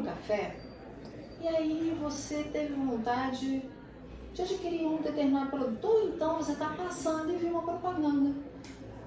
Um 0.00 0.02
café 0.02 0.56
e 1.40 1.48
aí 1.48 1.96
você 2.00 2.42
teve 2.44 2.74
vontade 2.74 3.62
de 4.32 4.42
adquirir 4.42 4.86
um 4.86 5.00
determinado 5.00 5.50
produto, 5.50 5.84
ou 5.84 6.08
então 6.08 6.36
você 6.36 6.52
está 6.52 6.68
passando 6.70 7.32
e 7.32 7.36
viu 7.36 7.50
uma 7.50 7.62
propaganda 7.62 8.34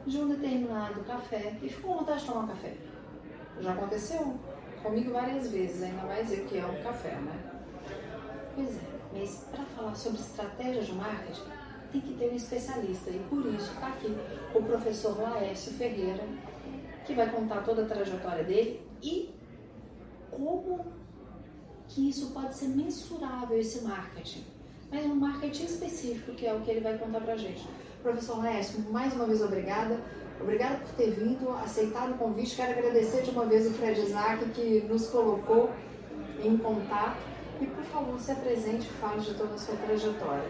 de 0.05 0.17
um 0.17 0.27
determinado 0.27 1.03
café 1.03 1.55
e 1.61 1.69
ficou 1.69 1.93
com 1.93 1.99
vontade 1.99 2.21
de 2.21 2.25
tomar 2.25 2.41
um 2.41 2.47
café. 2.47 2.73
Já 3.59 3.73
aconteceu 3.73 4.35
comigo 4.81 5.13
várias 5.13 5.49
vezes, 5.49 5.83
ainda 5.83 6.01
mais 6.03 6.31
eu 6.31 6.45
que 6.45 6.57
amo 6.57 6.81
café, 6.81 7.15
né? 7.15 7.39
Pois 8.55 8.75
é, 8.75 8.81
mas 9.13 9.47
para 9.51 9.63
falar 9.63 9.95
sobre 9.95 10.19
estratégia 10.19 10.81
de 10.81 10.93
marketing, 10.93 11.43
tem 11.91 12.01
que 12.01 12.13
ter 12.15 12.31
um 12.31 12.35
especialista 12.35 13.11
e 13.11 13.19
por 13.29 13.45
isso 13.45 13.71
está 13.71 13.87
aqui 13.87 14.17
o 14.53 14.63
professor 14.63 15.19
Laércio 15.21 15.71
Ferreira, 15.73 16.23
que 17.05 17.13
vai 17.13 17.29
contar 17.29 17.63
toda 17.63 17.83
a 17.83 17.85
trajetória 17.85 18.43
dele 18.43 18.81
e 19.01 19.33
como 20.35 20.85
que 21.87 22.09
isso 22.09 22.31
pode 22.31 22.55
ser 22.55 22.69
mensurável, 22.69 23.59
esse 23.59 23.83
marketing 23.83 24.53
mas 24.93 25.07
um 25.07 25.15
marketing 25.15 25.65
específico, 25.65 26.33
que 26.33 26.45
é 26.45 26.53
o 26.53 26.59
que 26.59 26.69
ele 26.69 26.81
vai 26.81 26.95
contar 26.99 27.19
pra 27.21 27.35
gente. 27.35 27.67
Professor 28.03 28.43
Lécio, 28.43 28.79
mais 28.91 29.11
uma 29.15 29.25
vez 29.25 29.41
obrigada. 29.41 29.99
Obrigada 30.39 30.75
por 30.75 30.93
ter 30.93 31.09
vindo, 31.09 31.49
aceitado 31.49 32.11
o 32.11 32.17
convite. 32.17 32.55
Quero 32.55 32.77
agradecer 32.77 33.23
de 33.23 33.31
uma 33.31 33.45
vez 33.45 33.65
o 33.65 33.71
Fred 33.71 33.99
Isaac, 33.99 34.45
que 34.49 34.85
nos 34.87 35.07
colocou 35.07 35.71
em 36.43 36.55
contato. 36.57 37.17
E, 37.59 37.65
por 37.65 37.83
favor, 37.85 38.19
se 38.19 38.33
apresente 38.33 38.87
e 38.87 38.93
fale 38.99 39.21
de 39.21 39.33
toda 39.33 39.55
a 39.55 39.57
sua 39.57 39.75
trajetória. 39.77 40.45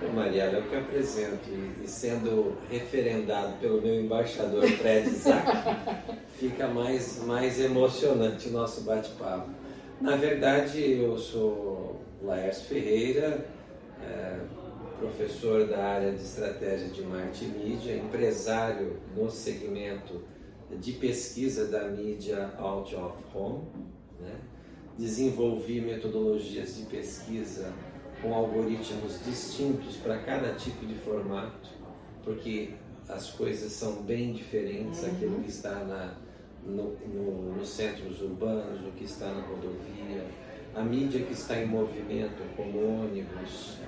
Ô 0.00 0.12
Mariela, 0.12 0.58
eu 0.58 0.62
que 0.62 0.76
apresento, 0.76 1.50
e 1.82 1.88
sendo 1.88 2.56
referendado 2.70 3.58
pelo 3.58 3.82
meu 3.82 4.00
embaixador 4.00 4.64
Fred 4.64 5.08
Isaac, 5.08 5.44
fica 6.38 6.68
mais, 6.68 7.24
mais 7.24 7.58
emocionante 7.58 8.48
o 8.48 8.52
nosso 8.52 8.82
bate-papo. 8.82 9.50
Na 10.00 10.14
verdade, 10.14 10.92
eu 10.92 11.18
sou 11.18 12.00
Laércio 12.22 12.66
Ferreira, 12.66 13.44
é, 14.00 14.38
professor 15.00 15.66
da 15.66 15.84
área 15.84 16.12
de 16.12 16.22
estratégia 16.22 16.88
de 16.88 17.02
marketing 17.02 17.46
e 17.46 17.48
mídia, 17.48 17.96
empresário 17.96 19.00
no 19.16 19.28
segmento 19.28 20.22
de 20.78 20.92
pesquisa 20.92 21.66
da 21.66 21.88
mídia 21.88 22.52
out 22.58 22.94
of 22.94 23.16
home. 23.34 23.64
Né? 24.20 24.36
Desenvolvi 24.96 25.80
metodologias 25.80 26.76
de 26.76 26.82
pesquisa 26.84 27.72
com 28.20 28.34
algoritmos 28.34 29.24
distintos 29.24 29.96
para 29.96 30.18
cada 30.18 30.54
tipo 30.54 30.84
de 30.86 30.94
formato, 30.94 31.70
porque 32.24 32.74
as 33.08 33.30
coisas 33.30 33.72
são 33.72 34.02
bem 34.02 34.32
diferentes, 34.32 35.02
uhum. 35.02 35.10
aquilo 35.10 35.40
que 35.40 35.48
está 35.48 35.74
na, 35.84 36.14
no, 36.64 36.96
no, 37.06 37.56
nos 37.56 37.68
centros 37.68 38.20
urbanos, 38.20 38.80
o 38.86 38.90
que 38.92 39.04
está 39.04 39.26
na 39.26 39.42
rodovia, 39.42 40.26
a 40.74 40.82
mídia 40.82 41.22
que 41.22 41.32
está 41.32 41.58
em 41.58 41.66
movimento, 41.66 42.42
como 42.56 43.02
ônibus, 43.02 43.78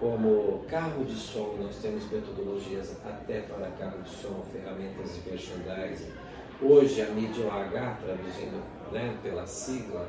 como 0.00 0.64
carro 0.68 1.04
de 1.04 1.14
som, 1.14 1.56
nós 1.62 1.76
temos 1.76 2.10
metodologias 2.10 2.96
até 3.04 3.40
para 3.42 3.70
carro 3.70 4.02
de 4.02 4.10
som, 4.10 4.42
ferramentas 4.52 5.14
de 5.14 5.30
merchandising. 5.30 6.12
Hoje 6.60 7.02
a 7.02 7.06
mídia 7.06 7.46
OH, 7.46 7.96
traduzindo 8.04 8.62
né, 8.92 9.16
pela 9.22 9.46
sigla, 9.46 10.08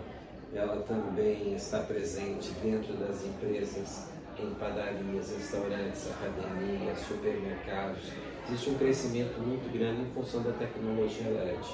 ela 0.56 0.82
também 0.84 1.54
está 1.54 1.80
presente 1.80 2.52
dentro 2.64 2.94
das 2.94 3.26
empresas, 3.26 4.08
em 4.40 4.50
padarias, 4.56 5.32
restaurantes, 5.32 6.10
academias, 6.12 7.00
supermercados. 7.00 8.04
Existe 8.48 8.70
um 8.70 8.78
crescimento 8.78 9.40
muito 9.40 9.72
grande 9.72 10.02
em 10.02 10.12
função 10.14 10.42
da 10.42 10.52
tecnologia 10.52 11.30
LED. 11.30 11.66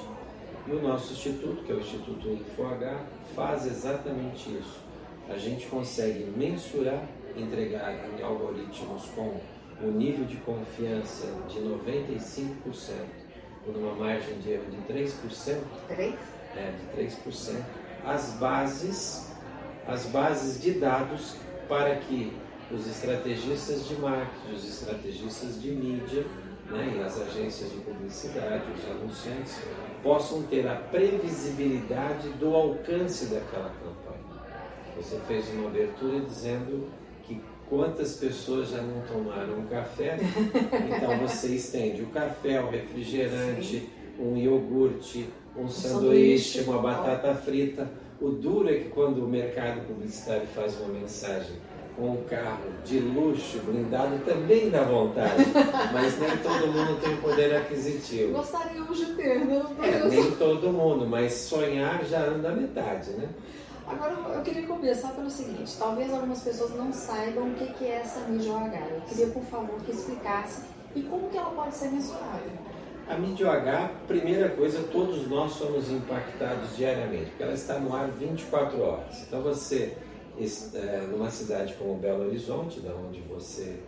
E 0.66 0.70
o 0.72 0.82
nosso 0.82 1.12
instituto, 1.12 1.64
que 1.64 1.72
é 1.72 1.74
o 1.74 1.80
Instituto 1.80 2.28
InfoH, 2.28 3.04
faz 3.34 3.66
exatamente 3.66 4.48
isso. 4.50 4.80
A 5.28 5.36
gente 5.36 5.66
consegue 5.66 6.24
mensurar 6.36 7.04
entregar 7.36 7.94
em 8.18 8.22
algoritmos 8.22 9.06
com 9.14 9.40
um 9.82 9.90
nível 9.90 10.24
de 10.24 10.36
confiança 10.36 11.26
de 11.48 11.60
95%, 11.60 12.52
numa 13.66 13.94
margem 13.94 14.38
de 14.38 14.52
erro 14.52 14.64
de 14.70 14.92
3%, 14.92 15.60
3? 15.88 16.14
É, 16.54 16.72
de 16.96 17.02
3%, 17.02 17.64
as 18.04 18.32
bases, 18.38 19.32
as 19.86 20.06
bases 20.06 20.60
de 20.60 20.72
dados 20.72 21.36
para 21.68 21.96
que 21.96 22.36
os 22.70 22.86
estrategistas 22.86 23.86
de 23.86 23.94
marketing, 23.96 24.54
os 24.54 24.64
estrategistas 24.64 25.60
de 25.60 25.70
mídia 25.70 26.26
né, 26.70 26.94
e 26.96 27.02
as 27.02 27.20
agências 27.20 27.70
de 27.70 27.78
publicidade, 27.78 28.64
os 28.72 28.90
anunciantes, 28.90 29.58
possam 30.02 30.42
ter 30.42 30.66
a 30.66 30.74
previsibilidade 30.74 32.28
do 32.30 32.54
alcance 32.54 33.26
daquela 33.26 33.70
campanha. 33.70 34.42
Você 34.96 35.18
fez 35.26 35.48
uma 35.50 35.68
abertura 35.68 36.20
dizendo 36.20 36.90
Quantas 37.72 38.16
pessoas 38.16 38.68
já 38.68 38.82
não 38.82 39.00
tomaram 39.00 39.60
um 39.60 39.66
café? 39.66 40.18
Então 40.94 41.18
você 41.26 41.54
estende 41.54 42.02
o 42.02 42.08
café, 42.08 42.60
o 42.60 42.68
refrigerante, 42.68 43.80
Sim. 43.80 43.88
um 44.18 44.36
iogurte, 44.36 45.26
um, 45.56 45.68
sanduíche, 45.68 46.58
sanduíche, 46.58 46.60
uma 46.62 46.78
batata 46.78 47.34
frita. 47.34 47.88
O 48.20 48.30
duro 48.30 48.68
é 48.68 48.74
que 48.74 48.88
quando 48.90 49.24
o 49.24 49.28
mercado 49.28 49.86
publicitário 49.86 50.46
faz 50.54 50.78
uma 50.80 50.88
mensagem 50.88 51.56
com 51.96 52.10
um 52.10 52.24
carro 52.24 52.70
de 52.84 52.98
luxo, 53.00 53.58
blindado, 53.60 54.18
também 54.24 54.70
dá 54.70 54.82
vontade. 54.82 55.44
Mas 55.92 56.18
nem 56.18 56.36
todo 56.38 56.68
mundo 56.68 57.00
tem 57.00 57.16
poder 57.16 57.54
aquisitivo. 57.56 58.32
Gostaríamos 58.32 58.96
de 58.96 59.06
ter, 59.14 59.44
né? 59.44 59.62
É, 59.82 60.08
nem 60.08 60.30
todo 60.32 60.72
mundo, 60.72 61.06
mas 61.06 61.32
sonhar 61.32 62.04
já 62.04 62.24
anda 62.24 62.50
a 62.50 62.52
metade, 62.52 63.10
né? 63.10 63.28
Agora 63.86 64.14
eu 64.34 64.42
queria 64.42 64.66
começar 64.66 65.08
pelo 65.08 65.28
seguinte, 65.28 65.76
talvez 65.78 66.12
algumas 66.12 66.40
pessoas 66.40 66.74
não 66.74 66.92
saibam 66.92 67.48
o 67.48 67.54
que 67.54 67.84
é 67.84 68.00
essa 68.02 68.20
mídia 68.20 68.52
OH. 68.52 68.94
Eu 68.94 69.00
queria, 69.08 69.26
por 69.26 69.42
favor, 69.42 69.78
que 69.84 69.90
explicasse 69.90 70.62
e 70.94 71.02
como 71.02 71.28
que 71.28 71.36
ela 71.36 71.50
pode 71.50 71.74
ser 71.74 71.90
mensurada. 71.90 72.71
A 73.12 73.18
mídia 73.18 73.46
OH, 73.46 74.06
primeira 74.08 74.48
coisa, 74.48 74.82
todos 74.84 75.28
nós 75.28 75.52
somos 75.52 75.90
impactados 75.90 76.74
diariamente, 76.78 77.26
porque 77.26 77.42
ela 77.42 77.52
está 77.52 77.78
no 77.78 77.94
ar 77.94 78.10
24 78.10 78.80
horas. 78.80 79.20
Então 79.28 79.42
você, 79.42 79.94
é, 80.72 81.06
numa 81.10 81.28
cidade 81.28 81.74
como 81.74 81.96
Belo 81.96 82.24
Horizonte, 82.26 82.80
da 82.80 82.94
onde 82.94 83.20
você 83.20 83.80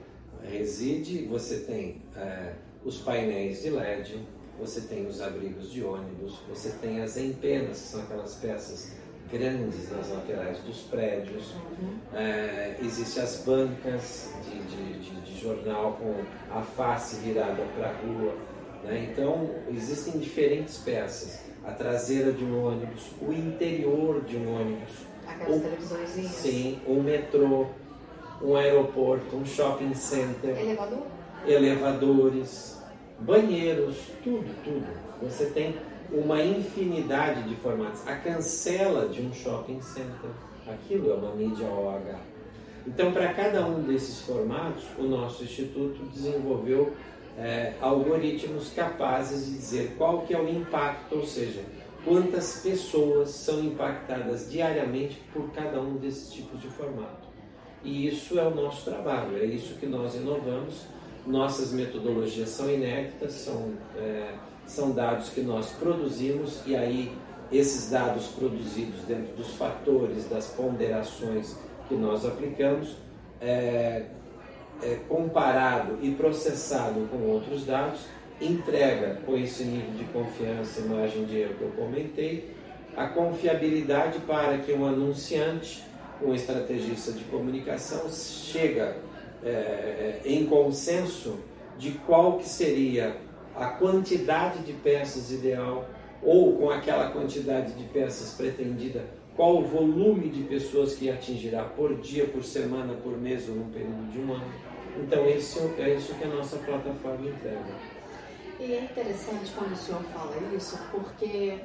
reside, 0.42 1.24
você 1.24 1.60
tem 1.60 2.02
é, 2.14 2.52
os 2.84 2.98
painéis 2.98 3.62
de 3.62 3.70
LED, 3.70 4.28
você 4.60 4.82
tem 4.82 5.06
os 5.06 5.22
abrigos 5.22 5.72
de 5.72 5.82
ônibus, 5.82 6.34
você 6.46 6.68
tem 6.82 7.00
as 7.00 7.16
empenas, 7.16 7.80
que 7.80 7.88
são 7.88 8.02
aquelas 8.02 8.34
peças 8.34 8.92
grandes 9.32 9.90
nas 9.90 10.10
laterais 10.10 10.58
dos 10.58 10.80
prédios, 10.82 11.50
uhum. 11.80 11.96
é, 12.12 12.76
existem 12.82 13.22
as 13.22 13.42
bancas 13.42 14.34
de, 14.44 14.58
de, 14.64 14.98
de, 14.98 15.20
de, 15.22 15.40
jornal 15.40 15.98
com 15.98 16.14
a 16.54 16.60
face 16.60 17.16
virada 17.16 17.64
para 17.74 17.88
a 17.88 17.92
rua. 17.92 18.53
Né? 18.84 19.08
Então, 19.10 19.50
existem 19.68 20.20
diferentes 20.20 20.78
peças. 20.78 21.40
A 21.64 21.72
traseira 21.72 22.30
de 22.30 22.44
um 22.44 22.62
ônibus, 22.62 23.10
o 23.22 23.32
interior 23.32 24.22
de 24.22 24.36
um 24.36 24.54
ônibus. 24.54 24.92
Aquelas 25.26 25.62
televisões. 25.62 26.10
Sim, 26.30 26.78
um 26.86 27.02
metrô, 27.02 27.66
um 28.42 28.54
aeroporto, 28.54 29.34
um 29.34 29.46
shopping 29.46 29.94
center. 29.94 30.58
Elevador? 30.58 31.06
Elevadores, 31.46 32.78
banheiros, 33.18 33.96
tudo, 34.22 34.54
tudo. 34.62 34.86
Você 35.22 35.46
tem 35.46 35.74
uma 36.12 36.42
infinidade 36.42 37.48
de 37.48 37.56
formatos. 37.56 38.06
A 38.06 38.16
cancela 38.16 39.08
de 39.08 39.22
um 39.22 39.32
shopping 39.32 39.80
center, 39.80 40.30
aquilo 40.66 41.12
é 41.12 41.14
uma 41.14 41.34
mídia 41.34 41.66
OH. 41.66 42.20
Então, 42.86 43.12
para 43.12 43.32
cada 43.32 43.66
um 43.66 43.80
desses 43.82 44.20
formatos, 44.20 44.84
o 44.98 45.04
nosso 45.04 45.42
instituto 45.42 46.04
desenvolveu 46.12 46.92
é, 47.38 47.74
algoritmos 47.80 48.70
capazes 48.70 49.46
de 49.46 49.52
dizer 49.52 49.94
qual 49.98 50.22
que 50.22 50.34
é 50.34 50.40
o 50.40 50.48
impacto, 50.48 51.16
ou 51.16 51.26
seja, 51.26 51.62
quantas 52.04 52.60
pessoas 52.62 53.30
são 53.30 53.60
impactadas 53.60 54.50
diariamente 54.50 55.20
por 55.32 55.50
cada 55.52 55.80
um 55.80 55.96
desses 55.96 56.32
tipos 56.32 56.60
de 56.60 56.68
formato. 56.68 57.28
E 57.82 58.06
isso 58.08 58.38
é 58.38 58.46
o 58.46 58.54
nosso 58.54 58.84
trabalho, 58.84 59.36
é 59.36 59.44
isso 59.44 59.74
que 59.74 59.86
nós 59.86 60.14
inovamos. 60.14 60.86
Nossas 61.26 61.72
metodologias 61.72 62.50
são 62.50 62.70
inéditas, 62.70 63.32
são 63.32 63.72
é, 63.96 64.34
são 64.66 64.92
dados 64.92 65.28
que 65.28 65.40
nós 65.40 65.70
produzimos 65.72 66.60
e 66.66 66.74
aí 66.74 67.12
esses 67.52 67.90
dados 67.90 68.28
produzidos 68.28 69.00
dentro 69.06 69.34
dos 69.36 69.50
fatores, 69.54 70.28
das 70.28 70.48
ponderações 70.48 71.56
que 71.88 71.94
nós 71.94 72.24
aplicamos, 72.24 72.96
é, 73.40 74.06
é, 74.82 74.96
comparado 75.08 75.98
e 76.02 76.10
processado 76.12 77.08
com 77.10 77.18
outros 77.28 77.64
dados, 77.64 78.00
entrega 78.40 79.20
com 79.24 79.36
esse 79.36 79.64
nível 79.64 79.92
de 79.92 80.04
confiança, 80.04 80.80
margem 80.82 81.24
de 81.24 81.38
erro 81.38 81.54
que 81.54 81.62
eu 81.62 81.72
comentei, 81.76 82.54
a 82.96 83.06
confiabilidade 83.06 84.18
para 84.20 84.58
que 84.58 84.72
um 84.72 84.86
anunciante, 84.86 85.84
um 86.22 86.34
estrategista 86.34 87.12
de 87.12 87.24
comunicação, 87.24 88.08
chega 88.10 88.96
é, 89.42 89.48
é 89.48 90.20
em 90.24 90.46
consenso 90.46 91.38
de 91.78 91.92
qual 92.06 92.38
que 92.38 92.48
seria 92.48 93.16
a 93.56 93.66
quantidade 93.66 94.60
de 94.60 94.72
peças 94.72 95.30
ideal 95.30 95.88
ou 96.22 96.56
com 96.56 96.70
aquela 96.70 97.10
quantidade 97.10 97.72
de 97.74 97.84
peças 97.84 98.32
pretendida, 98.32 99.04
qual 99.36 99.58
o 99.58 99.64
volume 99.64 100.28
de 100.28 100.44
pessoas 100.44 100.94
que 100.94 101.10
atingirá 101.10 101.64
por 101.64 101.96
dia, 101.96 102.26
por 102.26 102.44
semana, 102.44 102.94
por 102.94 103.18
mês 103.18 103.48
ou 103.48 103.56
num 103.56 103.70
período 103.70 104.10
de 104.12 104.20
um 104.20 104.32
ano. 104.32 104.52
Então, 104.96 105.28
isso 105.28 105.74
é 105.78 105.94
isso 105.94 106.14
que 106.14 106.24
a 106.24 106.28
nossa 106.28 106.56
plataforma 106.58 107.28
entrega. 107.28 107.74
E 108.60 108.72
é 108.72 108.84
interessante 108.84 109.52
quando 109.56 109.72
o 109.72 109.76
senhor 109.76 110.02
fala 110.04 110.36
isso, 110.56 110.78
porque 110.92 111.58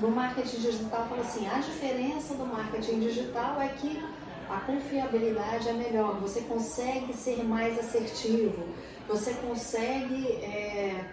no 0.00 0.10
marketing 0.10 0.60
digital 0.60 1.06
fala 1.08 1.20
assim, 1.20 1.46
a 1.48 1.58
diferença 1.58 2.34
do 2.34 2.46
marketing 2.46 3.00
digital 3.00 3.60
é 3.60 3.68
que 3.68 4.00
a 4.48 4.60
confiabilidade 4.60 5.68
é 5.68 5.72
melhor, 5.72 6.20
você 6.20 6.42
consegue 6.42 7.12
ser 7.12 7.42
mais 7.42 7.76
assertivo, 7.78 8.68
você 9.08 9.34
consegue 9.34 10.32
é, 10.34 11.04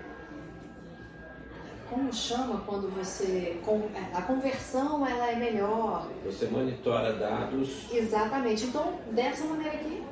como 1.94 2.12
chama 2.12 2.62
quando 2.66 2.90
você 2.90 3.58
a 4.14 4.22
conversão 4.24 5.06
ela 5.08 5.32
é 5.32 5.36
melhor? 5.36 6.08
Você 6.26 6.48
monitora 6.48 7.14
dados. 7.14 7.86
Exatamente. 7.92 8.66
Então 8.66 8.94
dessa 9.12 9.46
maneira 9.46 9.76
aqui 9.76 10.04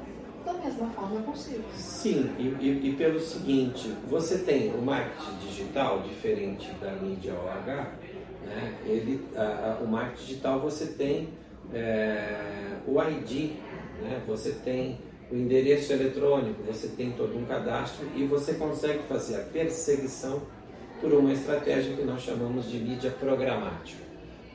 da 0.45 0.54
mesma 0.54 0.88
forma 0.89 1.19
é 1.19 1.24
possível 1.24 1.63
sim 1.75 2.31
e, 2.39 2.48
e, 2.60 2.89
e 2.89 2.95
pelo 2.95 3.19
seguinte 3.19 3.95
você 4.10 4.39
tem 4.39 4.74
o 4.74 4.81
marketing 4.81 5.38
digital 5.39 6.01
diferente 6.01 6.72
da 6.81 6.94
mídia 6.94 7.33
OH 7.36 7.92
né? 8.48 8.75
Ele 8.83 9.24
a, 9.36 9.78
a, 9.80 9.83
o 9.83 9.88
marketing 9.88 10.25
digital 10.25 10.60
você 10.60 10.88
tem 10.88 11.30
é, 11.72 12.78
o 12.88 13.00
ID 13.04 13.51
né? 14.01 14.19
Você 14.28 14.54
tem 14.54 14.98
o 15.31 15.36
endereço 15.36 15.94
eletrônico 15.94 16.63
você 16.63 16.88
tem 16.88 17.12
todo 17.12 17.38
um 17.38 17.45
cadastro 17.45 18.07
e 18.16 18.25
você 18.25 18.56
consegue 18.56 19.04
fazer 19.04 19.36
a 19.36 19.44
perseguição 19.44 20.42
por 21.01 21.12
uma 21.12 21.33
estratégia 21.33 21.95
que 21.95 22.03
nós 22.03 22.21
chamamos 22.21 22.69
de 22.69 22.77
mídia 22.77 23.09
programática. 23.09 24.03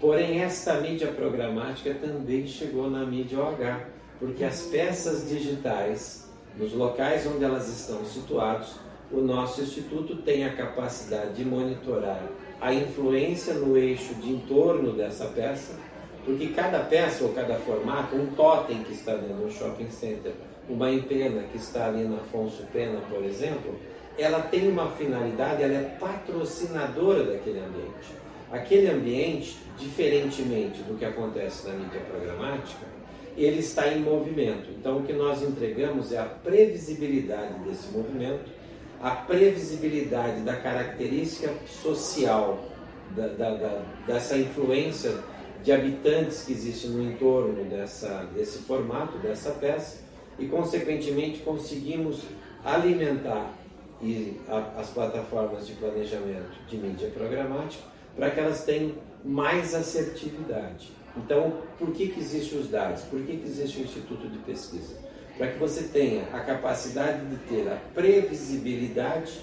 Porém, 0.01 0.43
esta 0.43 0.81
mídia 0.81 1.09
programática 1.09 1.93
também 1.95 2.47
chegou 2.47 2.89
na 2.89 3.05
mídia 3.05 3.41
OH, 3.41 3.81
porque 4.21 4.45
as 4.45 4.63
peças 4.63 5.29
digitais, 5.29 6.31
nos 6.57 6.73
locais 6.73 7.27
onde 7.27 7.45
elas 7.45 7.69
estão 7.69 8.05
situados, 8.05 8.77
o 9.11 9.21
nosso 9.21 9.61
instituto 9.61 10.17
tem 10.17 10.45
a 10.45 10.55
capacidade 10.55 11.35
de 11.35 11.45
monitorar 11.45 12.23
a 12.61 12.73
influência 12.73 13.55
no 13.55 13.77
eixo 13.77 14.15
de 14.15 14.31
entorno 14.31 14.93
dessa 14.93 15.27
peça, 15.27 15.75
porque 16.25 16.49
cada 16.49 16.81
peça 16.81 17.25
ou 17.25 17.33
cada 17.33 17.57
formato, 17.57 18.17
um 18.17 18.27
totem 18.27 18.83
que 18.83 18.93
está 18.93 19.15
dentro 19.15 19.47
do 19.47 19.51
shopping 19.51 19.91
center, 19.91 20.33
uma 20.69 20.91
empena 20.91 21.43
que 21.45 21.57
está 21.57 21.87
ali 21.87 22.05
na 22.05 22.17
Afonso 22.17 22.65
Pena, 22.73 23.01
por 23.09 23.23
exemplo, 23.25 23.75
ela 24.19 24.41
tem 24.41 24.69
uma 24.69 24.91
finalidade, 24.93 25.63
ela 25.63 25.75
é 25.75 25.97
patrocinadora 25.99 27.25
daquele 27.25 27.61
ambiente. 27.61 28.15
Aquele 28.51 28.89
ambiente, 28.89 29.59
diferentemente 29.79 30.83
do 30.83 30.97
que 30.97 31.05
acontece 31.05 31.67
na 31.67 31.75
mídia 31.75 32.01
programática, 32.01 32.87
ele 33.37 33.59
está 33.59 33.89
em 33.89 34.01
movimento. 34.01 34.71
Então, 34.71 34.99
o 34.99 35.03
que 35.03 35.13
nós 35.13 35.43
entregamos 35.43 36.13
é 36.13 36.19
a 36.19 36.25
previsibilidade 36.25 37.55
desse 37.61 37.93
movimento, 37.93 38.51
a 39.03 39.11
previsibilidade 39.11 40.41
da 40.41 40.57
característica 40.57 41.53
social 41.67 42.65
da, 43.15 43.29
da, 43.29 43.51
da, 43.51 43.83
dessa 44.07 44.39
influência 44.39 45.13
de 45.63 45.73
habitantes 45.73 46.45
que 46.45 46.53
existe 46.53 46.87
no 46.87 47.03
entorno 47.03 47.65
dessa, 47.65 48.27
desse 48.35 48.61
formato, 48.61 49.19
dessa 49.19 49.51
peça, 49.51 49.99
e, 50.39 50.47
consequentemente, 50.47 51.41
conseguimos 51.41 52.23
alimentar 52.65 53.53
e 54.03 54.41
a, 54.49 54.81
as 54.81 54.91
plataformas 54.91 55.67
de 55.67 55.75
planejamento 55.75 56.59
de 56.69 56.77
mídia 56.77 57.11
programática 57.11 57.85
para 58.15 58.31
que 58.31 58.41
elas 58.41 58.65
tenham 58.65 58.93
mais 59.25 59.75
assertividade. 59.75 60.91
Então, 61.17 61.59
por 61.79 61.93
que, 61.93 62.09
que 62.09 62.21
existem 62.21 62.59
os 62.59 62.69
dados? 62.69 63.03
Por 63.03 63.21
que, 63.23 63.37
que 63.37 63.47
existe 63.47 63.81
o 63.81 63.85
Instituto 63.85 64.29
de 64.29 64.39
Pesquisa? 64.39 64.97
Para 65.37 65.49
que 65.49 65.59
você 65.59 65.85
tenha 65.85 66.25
a 66.33 66.41
capacidade 66.41 67.25
de 67.27 67.37
ter 67.49 67.69
a 67.69 67.77
previsibilidade 67.95 69.39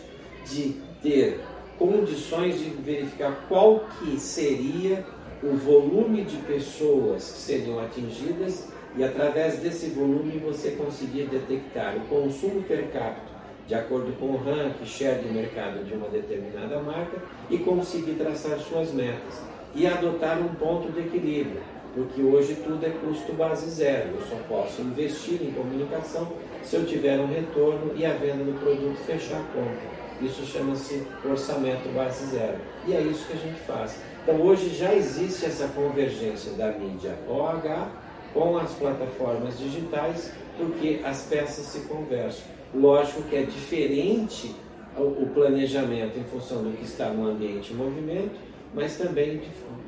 de 0.45 0.81
ter 1.01 1.39
condições 1.77 2.59
de 2.59 2.69
verificar 2.69 3.45
qual 3.47 3.85
que 3.99 4.19
seria 4.19 5.05
o 5.41 5.55
volume 5.55 6.23
de 6.23 6.37
pessoas 6.37 7.31
que 7.31 7.39
seriam 7.39 7.79
atingidas 7.79 8.69
e 8.95 9.03
através 9.03 9.59
desse 9.59 9.87
volume 9.87 10.37
você 10.37 10.71
conseguir 10.71 11.23
detectar 11.23 11.97
o 11.97 12.01
consumo 12.01 12.61
per 12.63 12.91
capita 12.91 13.32
de 13.67 13.75
acordo 13.75 14.11
com 14.19 14.25
o 14.27 14.37
ranking, 14.37 14.85
share 14.85 15.21
de 15.21 15.33
mercado 15.33 15.83
de 15.85 15.93
uma 15.93 16.09
determinada 16.09 16.79
marca 16.79 17.17
e 17.49 17.57
conseguir 17.57 18.13
traçar 18.13 18.59
suas 18.59 18.91
metas 18.91 19.41
e 19.73 19.87
adotar 19.87 20.39
um 20.39 20.49
ponto 20.55 20.91
de 20.91 20.99
equilíbrio, 20.99 21.61
porque 21.95 22.21
hoje 22.21 22.55
tudo 22.55 22.85
é 22.85 22.89
custo 22.89 23.33
base 23.33 23.69
zero. 23.69 24.09
Eu 24.15 24.21
só 24.21 24.35
posso 24.47 24.81
investir 24.81 25.41
em 25.41 25.51
comunicação 25.51 26.31
se 26.61 26.75
eu 26.75 26.85
tiver 26.85 27.19
um 27.19 27.27
retorno 27.27 27.93
e 27.95 28.05
a 28.05 28.13
venda 28.13 28.43
do 28.43 28.59
produto 28.59 28.97
fechar 29.05 29.39
a 29.39 29.43
conta. 29.53 29.93
Isso 30.21 30.45
chama-se 30.45 31.05
orçamento 31.25 31.89
base 31.93 32.27
zero. 32.27 32.57
E 32.87 32.93
é 32.93 33.01
isso 33.01 33.25
que 33.27 33.33
a 33.33 33.37
gente 33.37 33.59
faz. 33.61 33.97
Então 34.21 34.41
hoje 34.41 34.69
já 34.69 34.93
existe 34.93 35.45
essa 35.45 35.67
convergência 35.69 36.53
da 36.53 36.71
mídia 36.71 37.17
OH 37.27 37.89
com 38.33 38.57
as 38.57 38.71
plataformas 38.71 39.57
digitais, 39.57 40.31
porque 40.57 41.01
as 41.03 41.23
peças 41.23 41.65
se 41.65 41.81
conversam. 41.81 42.62
Lógico 42.73 43.21
que 43.23 43.35
é 43.35 43.43
diferente 43.43 44.55
o 44.97 45.27
planejamento 45.33 46.17
em 46.19 46.23
função 46.23 46.63
do 46.63 46.75
que 46.77 46.83
está 46.83 47.09
no 47.09 47.27
ambiente 47.27 47.73
em 47.73 47.75
movimento, 47.75 48.35
mas 48.73 48.97
também 48.97 49.41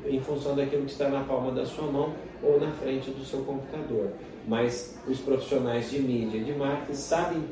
em 0.04 0.20
função 0.20 0.54
daquilo 0.54 0.84
que 0.84 0.92
está 0.92 1.08
na 1.08 1.24
palma 1.24 1.52
da 1.52 1.64
sua 1.64 1.90
mão 1.90 2.14
ou 2.42 2.60
na 2.60 2.70
frente 2.72 3.10
do 3.10 3.24
seu 3.24 3.40
computador. 3.40 4.10
Mas 4.46 4.98
os 5.06 5.20
profissionais 5.20 5.90
de 5.90 6.00
mídia 6.00 6.38
e 6.38 6.44
de 6.44 6.52
marketing 6.52 6.94
sabem 6.94 7.44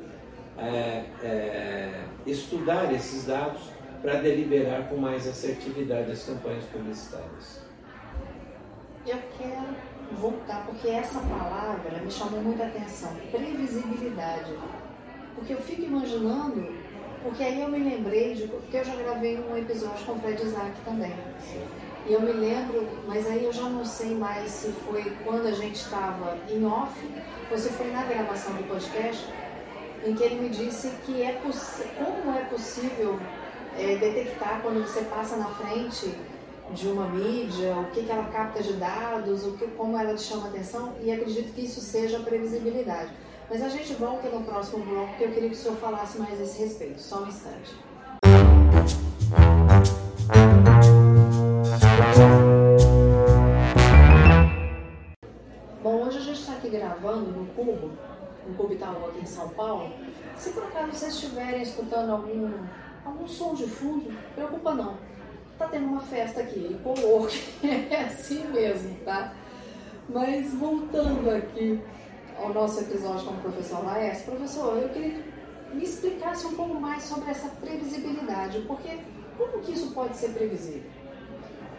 é, 0.58 1.04
é, 1.22 2.04
estudar 2.26 2.92
esses 2.92 3.26
dados 3.26 3.62
para 4.00 4.20
deliberar 4.20 4.88
com 4.88 4.96
mais 4.96 5.26
assertividade 5.26 6.10
as 6.10 6.24
campanhas 6.24 6.64
publicitárias. 6.66 7.64
Eu 9.06 9.18
quero 9.36 9.74
voltar, 10.18 10.64
porque 10.66 10.88
essa 10.88 11.18
palavra 11.20 11.98
me 12.02 12.10
chamou 12.10 12.40
muita 12.40 12.64
atenção: 12.64 13.14
previsibilidade. 13.30 14.52
Porque 15.34 15.52
eu 15.52 15.58
fico 15.58 15.82
imaginando, 15.82 16.72
porque 17.22 17.42
aí 17.42 17.60
eu 17.60 17.68
me 17.68 17.78
lembrei 17.78 18.34
de. 18.34 18.46
Porque 18.46 18.76
eu 18.76 18.84
já 18.84 18.94
gravei 18.96 19.38
um 19.38 19.56
episódio 19.56 20.04
com 20.04 20.12
o 20.12 20.18
Fred 20.18 20.42
Isaac 20.42 20.72
também. 20.84 21.14
E 22.06 22.12
eu 22.12 22.20
me 22.20 22.32
lembro, 22.32 22.86
mas 23.06 23.26
aí 23.26 23.44
eu 23.44 23.52
já 23.52 23.62
não 23.62 23.84
sei 23.84 24.14
mais 24.14 24.50
se 24.50 24.72
foi 24.72 25.10
quando 25.24 25.46
a 25.46 25.52
gente 25.52 25.76
estava 25.76 26.36
em 26.50 26.64
off 26.66 26.92
ou 27.50 27.56
se 27.56 27.70
foi 27.70 27.90
na 27.90 28.02
gravação 28.02 28.54
do 28.54 28.68
podcast, 28.68 29.26
em 30.04 30.14
que 30.14 30.22
ele 30.22 30.34
me 30.34 30.48
disse 30.50 30.90
que 31.06 31.22
é 31.22 31.40
como 31.96 32.36
é 32.36 32.44
possível 32.44 33.18
é, 33.78 33.96
detectar 33.96 34.60
quando 34.62 34.82
você 34.82 35.00
passa 35.02 35.36
na 35.36 35.46
frente 35.46 36.14
de 36.72 36.88
uma 36.88 37.08
mídia, 37.08 37.74
o 37.76 37.90
que, 37.90 38.02
que 38.02 38.10
ela 38.10 38.24
capta 38.24 38.62
de 38.62 38.74
dados, 38.74 39.46
o 39.46 39.52
que, 39.52 39.66
como 39.68 39.98
ela 39.98 40.14
te 40.14 40.22
chama 40.22 40.48
atenção, 40.48 40.94
e 41.02 41.10
acredito 41.10 41.54
que 41.54 41.62
isso 41.62 41.80
seja 41.80 42.18
a 42.18 42.22
previsibilidade. 42.22 43.10
Mas 43.50 43.62
a 43.62 43.68
gente 43.68 43.92
volta 43.94 44.28
no 44.30 44.42
próximo 44.42 44.84
bloco, 44.84 45.08
porque 45.08 45.24
eu 45.24 45.32
queria 45.32 45.50
que 45.50 45.54
o 45.54 45.58
senhor 45.58 45.76
falasse 45.76 46.18
mais 46.18 46.40
a 46.40 46.44
esse 46.44 46.62
respeito. 46.62 47.00
Só 47.00 47.22
um 47.22 47.28
instante. 47.28 47.74
Bom, 55.82 56.06
hoje 56.06 56.18
a 56.18 56.20
gente 56.22 56.40
está 56.40 56.52
aqui 56.54 56.70
gravando 56.70 57.30
no 57.30 57.46
Cubo, 57.48 57.92
no 58.46 58.54
Cubo 58.54 58.72
Itaú 58.72 59.06
aqui 59.08 59.20
em 59.20 59.26
São 59.26 59.50
Paulo. 59.50 59.92
Se 60.36 60.50
por 60.50 60.64
acaso 60.64 60.92
vocês 60.92 61.14
estiverem 61.14 61.62
escutando 61.62 62.12
algum, 62.12 62.50
algum 63.04 63.28
som 63.28 63.54
de 63.54 63.66
fundo, 63.66 64.10
preocupa 64.34 64.74
não. 64.74 64.96
Tá 65.58 65.68
tendo 65.68 65.86
uma 65.86 66.00
festa 66.00 66.40
aqui, 66.40 66.80
e 67.62 67.66
é 67.94 68.04
assim 68.04 68.48
mesmo, 68.48 68.96
tá? 69.04 69.34
Mas 70.08 70.52
voltando 70.54 71.30
aqui 71.30 71.80
ao 72.44 72.52
nosso 72.52 72.80
episódio 72.80 73.24
com 73.24 73.34
o 73.34 73.40
professor 73.40 73.82
Laércio, 73.84 74.24
professor, 74.26 74.76
eu 74.76 74.88
queria 74.90 75.10
que 75.10 75.24
me 75.74 75.82
explicasse 75.82 76.46
um 76.46 76.54
pouco 76.54 76.74
mais 76.74 77.02
sobre 77.02 77.30
essa 77.30 77.48
previsibilidade, 77.48 78.60
porque 78.66 78.98
como 79.38 79.60
que 79.60 79.72
isso 79.72 79.90
pode 79.92 80.16
ser 80.16 80.28
previsível? 80.28 80.82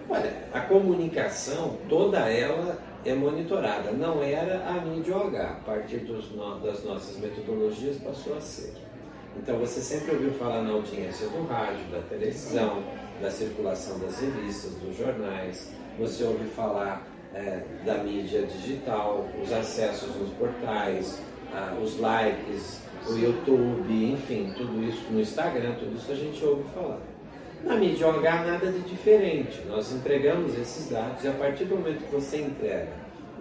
Olha, 0.10 0.34
a 0.54 0.62
comunicação, 0.62 1.78
toda 1.88 2.20
ela 2.30 2.80
é 3.06 3.14
monitorada. 3.14 3.92
Não 3.92 4.22
era 4.22 4.68
a 4.68 4.74
mídia 4.82 5.16
OH, 5.16 5.38
a 5.38 5.54
partir 5.66 6.02
no, 6.02 6.60
das 6.60 6.84
nossas 6.84 7.18
metodologias 7.18 7.98
passou 7.98 8.36
a 8.36 8.42
ser. 8.42 8.74
Então 9.38 9.58
você 9.60 9.82
sempre 9.82 10.12
ouviu 10.16 10.32
falar 10.34 10.62
na 10.62 10.72
audiência 10.72 11.28
do 11.28 11.46
rádio, 11.46 11.86
da 11.92 12.02
televisão, 12.02 12.84
da 13.22 13.30
circulação 13.30 14.00
das 14.00 14.20
revistas, 14.20 14.74
dos 14.76 14.98
jornais, 14.98 15.72
você 16.00 16.24
ouve 16.24 16.46
falar 16.50 17.06
é, 17.36 17.60
da 17.86 17.96
mídia 17.96 18.44
digital, 18.44 19.28
os 19.44 19.52
acessos 19.52 20.16
nos 20.16 20.30
portais, 20.32 21.22
os 21.82 22.00
likes, 22.00 22.82
o 23.08 23.18
YouTube, 23.18 24.12
enfim, 24.12 24.54
tudo 24.58 24.84
isso 24.84 25.04
no 25.12 25.20
Instagram, 25.22 25.74
tudo 25.76 25.96
isso 25.96 26.12
a 26.12 26.16
gente 26.16 26.44
ouve 26.44 26.64
falar. 26.74 27.00
Na 27.64 27.76
mídia 27.76 28.08
OH 28.08 28.22
nada 28.22 28.72
de 28.72 28.80
diferente. 28.82 29.62
Nós 29.68 29.92
entregamos 29.92 30.58
esses 30.58 30.90
dados 30.90 31.24
e 31.24 31.28
a 31.28 31.32
partir 31.32 31.66
do 31.66 31.76
momento 31.76 32.06
que 32.06 32.12
você 32.14 32.42
entrega 32.42 32.92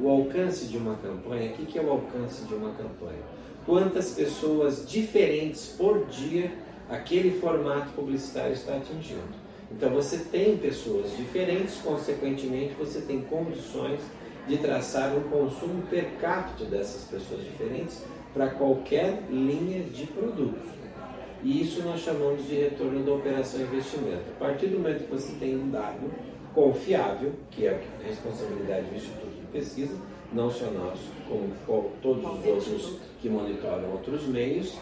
o 0.00 0.08
alcance 0.08 0.66
de 0.66 0.76
uma 0.76 0.96
campanha, 0.96 1.50
o 1.50 1.54
que 1.54 1.78
é 1.78 1.82
o 1.82 1.90
alcance 1.90 2.44
de 2.44 2.54
uma 2.54 2.72
campanha? 2.72 3.22
Quantas 3.66 4.12
pessoas 4.12 4.88
diferentes 4.88 5.74
por 5.76 6.06
dia 6.06 6.52
aquele 6.88 7.38
formato 7.38 7.90
publicitário 7.92 8.52
está 8.52 8.76
atingindo? 8.76 9.43
Então 9.76 9.90
você 9.90 10.18
tem 10.18 10.56
pessoas 10.56 11.16
diferentes, 11.16 11.80
consequentemente 11.82 12.74
você 12.78 13.00
tem 13.00 13.22
condições 13.22 14.00
de 14.46 14.56
traçar 14.58 15.12
um 15.16 15.22
consumo 15.22 15.82
per 15.90 16.12
capita 16.20 16.64
dessas 16.64 17.04
pessoas 17.04 17.42
diferentes 17.42 18.04
para 18.32 18.50
qualquer 18.50 19.24
linha 19.28 19.82
de 19.82 20.06
produtos. 20.06 20.62
E 21.42 21.60
isso 21.60 21.82
nós 21.82 22.00
chamamos 22.00 22.46
de 22.46 22.54
retorno 22.54 23.02
da 23.04 23.12
operação 23.14 23.60
investimento. 23.62 24.22
A 24.36 24.44
partir 24.44 24.68
do 24.68 24.78
momento 24.78 25.04
que 25.04 25.10
você 25.10 25.32
tem 25.40 25.56
um 25.56 25.70
dado 25.70 26.10
confiável, 26.54 27.32
que 27.50 27.66
é 27.66 27.70
a 27.70 28.06
responsabilidade 28.06 28.86
do 28.86 28.94
Instituto 28.94 29.40
de 29.40 29.46
Pesquisa, 29.48 29.96
não 30.32 30.50
só 30.50 30.66
nosso, 30.70 31.10
como 31.28 31.90
todos 32.00 32.24
os 32.24 32.46
outros 32.46 32.98
que 33.20 33.28
monitoram 33.28 33.90
outros 33.90 34.26
meios, 34.26 34.78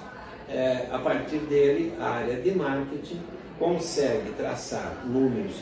é, 0.48 0.86
a 0.92 0.98
partir 0.98 1.38
dele 1.38 1.94
a 1.98 2.10
área 2.10 2.36
de 2.36 2.50
marketing 2.52 3.20
consegue 3.58 4.32
traçar 4.32 5.04
números 5.04 5.54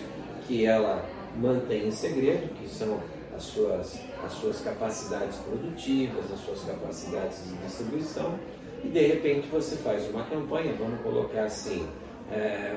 que 0.46 0.64
ela 0.64 1.04
mantém 1.36 1.88
em 1.88 1.90
segredo, 1.90 2.52
que 2.54 2.68
são 2.68 3.00
as 3.36 3.42
suas, 3.44 4.00
as 4.24 4.32
suas 4.32 4.60
capacidades 4.60 5.36
produtivas, 5.38 6.30
as 6.32 6.40
suas 6.40 6.62
capacidades 6.64 7.44
de 7.44 7.56
distribuição, 7.58 8.38
e 8.84 8.88
de 8.88 9.06
repente 9.06 9.48
você 9.48 9.76
faz 9.76 10.08
uma 10.10 10.24
campanha, 10.24 10.74
vamos 10.78 11.00
colocar 11.02 11.44
assim, 11.44 11.86
é, 12.32 12.74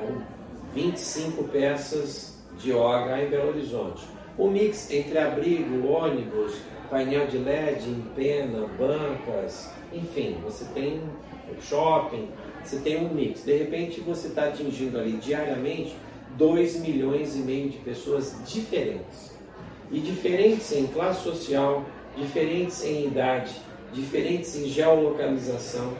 25 0.73 1.43
peças 1.45 2.37
de 2.57 2.73
OH 2.73 3.23
em 3.23 3.29
Belo 3.29 3.49
Horizonte. 3.49 4.05
O 4.37 4.47
mix 4.47 4.89
entre 4.91 5.17
abrigo, 5.17 5.87
ônibus, 5.87 6.57
painel 6.89 7.27
de 7.27 7.37
LED, 7.37 7.89
empena, 7.89 8.67
bancas, 8.77 9.71
enfim, 9.91 10.37
você 10.43 10.65
tem 10.73 11.01
shopping, 11.61 12.29
você 12.63 12.77
tem 12.77 13.05
um 13.05 13.13
mix. 13.13 13.43
De 13.43 13.57
repente 13.57 14.01
você 14.01 14.27
está 14.27 14.45
atingindo 14.45 14.97
ali 14.97 15.13
diariamente 15.13 15.95
2 16.37 16.77
milhões 16.79 17.35
e 17.35 17.39
meio 17.39 17.69
de 17.69 17.77
pessoas 17.79 18.35
diferentes. 18.47 19.33
E 19.91 19.99
diferentes 19.99 20.71
em 20.71 20.87
classe 20.87 21.23
social, 21.23 21.85
diferentes 22.17 22.83
em 22.83 23.05
idade, 23.05 23.51
diferentes 23.93 24.55
em 24.55 24.67
geolocalização. 24.67 25.93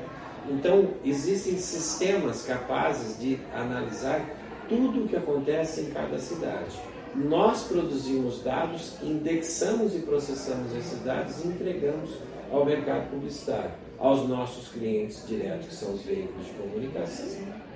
Então, 0.50 0.89
existem 1.05 1.58
sistemas 1.58 2.43
capazes 2.43 3.20
de 3.20 3.39
analisar 3.53 4.25
tudo 4.67 5.03
o 5.03 5.08
que 5.08 5.15
acontece 5.15 5.82
em 5.82 5.91
cada 5.91 6.17
cidade. 6.17 6.75
Nós 7.15 7.63
produzimos 7.63 8.41
dados, 8.41 8.96
indexamos 9.03 9.96
e 9.96 10.00
processamos 10.00 10.75
esses 10.75 11.00
dados 11.03 11.46
e 11.46 11.48
entregamos 11.48 12.10
ao 12.51 12.65
mercado 12.65 13.10
publicitário 13.12 13.82
aos 14.03 14.27
nossos 14.27 14.67
clientes 14.67 15.25
diretos, 15.25 15.67
que 15.67 15.75
são 15.75 15.93
os 15.93 16.01
veículos 16.01 16.45
de 16.45 16.51
comunicação, 16.51 17.25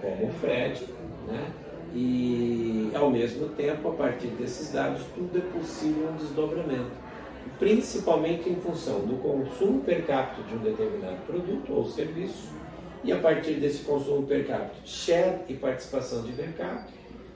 como 0.01 0.27
o 0.27 0.33
Fred, 0.33 0.85
né? 1.25 1.53
e 1.95 2.91
ao 2.93 3.09
mesmo 3.09 3.47
tempo, 3.47 3.87
a 3.87 3.93
partir 3.93 4.27
desses 4.27 4.73
dados, 4.73 5.03
tudo 5.15 5.37
é 5.37 5.57
possível 5.57 6.09
um 6.09 6.17
desdobramento, 6.17 6.91
principalmente 7.57 8.49
em 8.49 8.57
função 8.57 8.99
do 9.05 9.15
consumo 9.21 9.79
per 9.83 10.05
capita 10.05 10.45
de 10.49 10.55
um 10.55 10.57
determinado 10.57 11.25
produto 11.25 11.71
ou 11.71 11.85
serviço, 11.85 12.49
e 13.05 13.13
a 13.13 13.19
partir 13.19 13.53
desse 13.53 13.85
consumo 13.85 14.27
per 14.27 14.45
capita, 14.45 14.75
share 14.83 15.39
e 15.47 15.53
participação 15.53 16.23
de 16.23 16.33
mercado, 16.33 16.91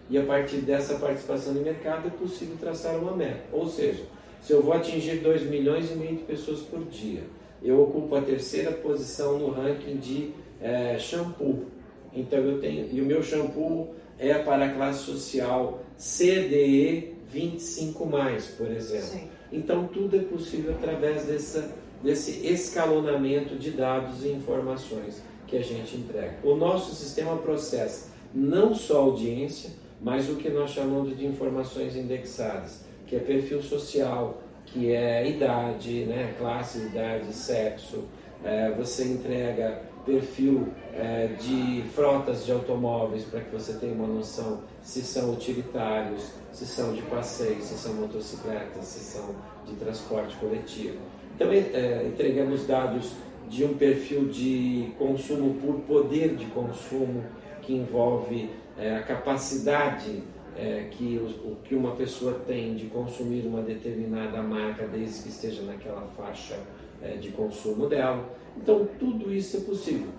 e 0.09 0.17
a 0.17 0.23
partir 0.23 0.57
dessa 0.57 0.95
participação 0.95 1.53
de 1.53 1.61
mercado 1.61 2.09
é 2.09 2.11
possível 2.11 2.57
traçar 2.59 2.97
uma 2.97 3.15
meta. 3.15 3.45
Ou 3.53 3.69
seja, 3.69 4.03
se 4.41 4.51
eu 4.51 4.61
vou 4.61 4.73
atingir 4.73 5.21
2 5.21 5.43
milhões 5.43 5.89
e 5.89 5.95
meio 5.95 6.17
de 6.17 6.23
pessoas 6.23 6.59
por 6.59 6.83
dia, 6.83 7.23
eu 7.63 7.81
ocupo 7.81 8.15
a 8.15 8.21
terceira 8.21 8.71
posição 8.71 9.37
no 9.37 9.51
ranking 9.51 9.97
de 9.97 10.31
é, 10.61 10.97
shampoo. 10.97 11.65
Então 12.13 12.39
eu 12.39 12.59
tenho, 12.59 12.89
e 12.91 13.01
o 13.01 13.05
meu 13.05 13.23
shampoo 13.23 13.95
é 14.19 14.33
para 14.35 14.65
a 14.65 14.73
classe 14.73 15.05
social 15.05 15.81
CDE 15.97 17.15
25, 17.29 18.09
por 18.57 18.69
exemplo. 18.69 19.05
Sim. 19.05 19.29
Então 19.51 19.87
tudo 19.87 20.17
é 20.17 20.19
possível 20.19 20.73
através 20.73 21.25
dessa, 21.25 21.73
desse 22.03 22.45
escalonamento 22.45 23.55
de 23.55 23.71
dados 23.71 24.25
e 24.25 24.29
informações 24.29 25.23
que 25.47 25.57
a 25.57 25.61
gente 25.61 25.95
entrega. 25.95 26.35
O 26.43 26.55
nosso 26.55 26.95
sistema 26.95 27.37
processa 27.37 28.09
não 28.33 28.73
só 28.73 29.01
audiência, 29.01 29.71
mas 30.01 30.29
o 30.29 30.35
que 30.35 30.49
nós 30.49 30.71
chamamos 30.71 31.17
de 31.17 31.25
informações 31.25 31.95
indexadas, 31.95 32.81
que 33.05 33.15
é 33.15 33.19
perfil 33.19 33.61
social, 33.61 34.41
que 34.65 34.93
é 34.93 35.29
idade, 35.29 36.05
né, 36.05 36.33
classe, 36.37 36.79
idade, 36.79 37.33
sexo. 37.33 38.05
É, 38.43 38.71
você 38.71 39.05
entrega 39.05 39.81
perfil 40.05 40.69
é, 40.93 41.27
de 41.39 41.83
frotas 41.93 42.45
de 42.45 42.51
automóveis 42.51 43.23
para 43.25 43.41
que 43.41 43.51
você 43.51 43.73
tenha 43.73 43.93
uma 43.93 44.07
noção 44.07 44.61
se 44.81 45.01
são 45.01 45.33
utilitários, 45.33 46.31
se 46.51 46.65
são 46.65 46.93
de 46.93 47.01
passeio, 47.03 47.61
se 47.61 47.75
são 47.75 47.93
motocicletas, 47.93 48.85
se 48.85 48.99
são 48.99 49.35
de 49.65 49.75
transporte 49.75 50.35
coletivo. 50.37 50.97
Então, 51.35 51.51
é, 51.51 52.05
entregamos 52.07 52.65
dados 52.65 53.13
de 53.49 53.63
um 53.65 53.73
perfil 53.75 54.27
de 54.29 54.91
consumo 54.97 55.55
por 55.55 55.81
poder 55.81 56.35
de 56.35 56.45
consumo 56.47 57.23
que 57.61 57.73
envolve 57.73 58.49
é, 58.77 58.95
a 58.95 59.03
capacidade 59.03 60.23
é, 60.55 60.87
que, 60.91 61.17
o, 61.17 61.55
que 61.63 61.75
uma 61.75 61.95
pessoa 61.95 62.41
tem 62.45 62.75
de 62.75 62.87
consumir 62.87 63.45
uma 63.45 63.61
determinada 63.61 64.41
marca, 64.41 64.87
desde 64.87 65.23
que 65.23 65.29
esteja 65.29 65.61
naquela 65.63 66.05
faixa 66.17 66.57
é, 67.01 67.15
de 67.15 67.29
consumo 67.29 67.87
dela. 67.87 68.29
Então, 68.57 68.87
tudo 68.99 69.33
isso 69.33 69.57
é 69.57 69.59
possível. 69.61 70.09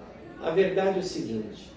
A 0.43 0.51
verdade 0.51 0.97
é 0.97 1.01
o 1.01 1.05
seguinte: 1.05 1.71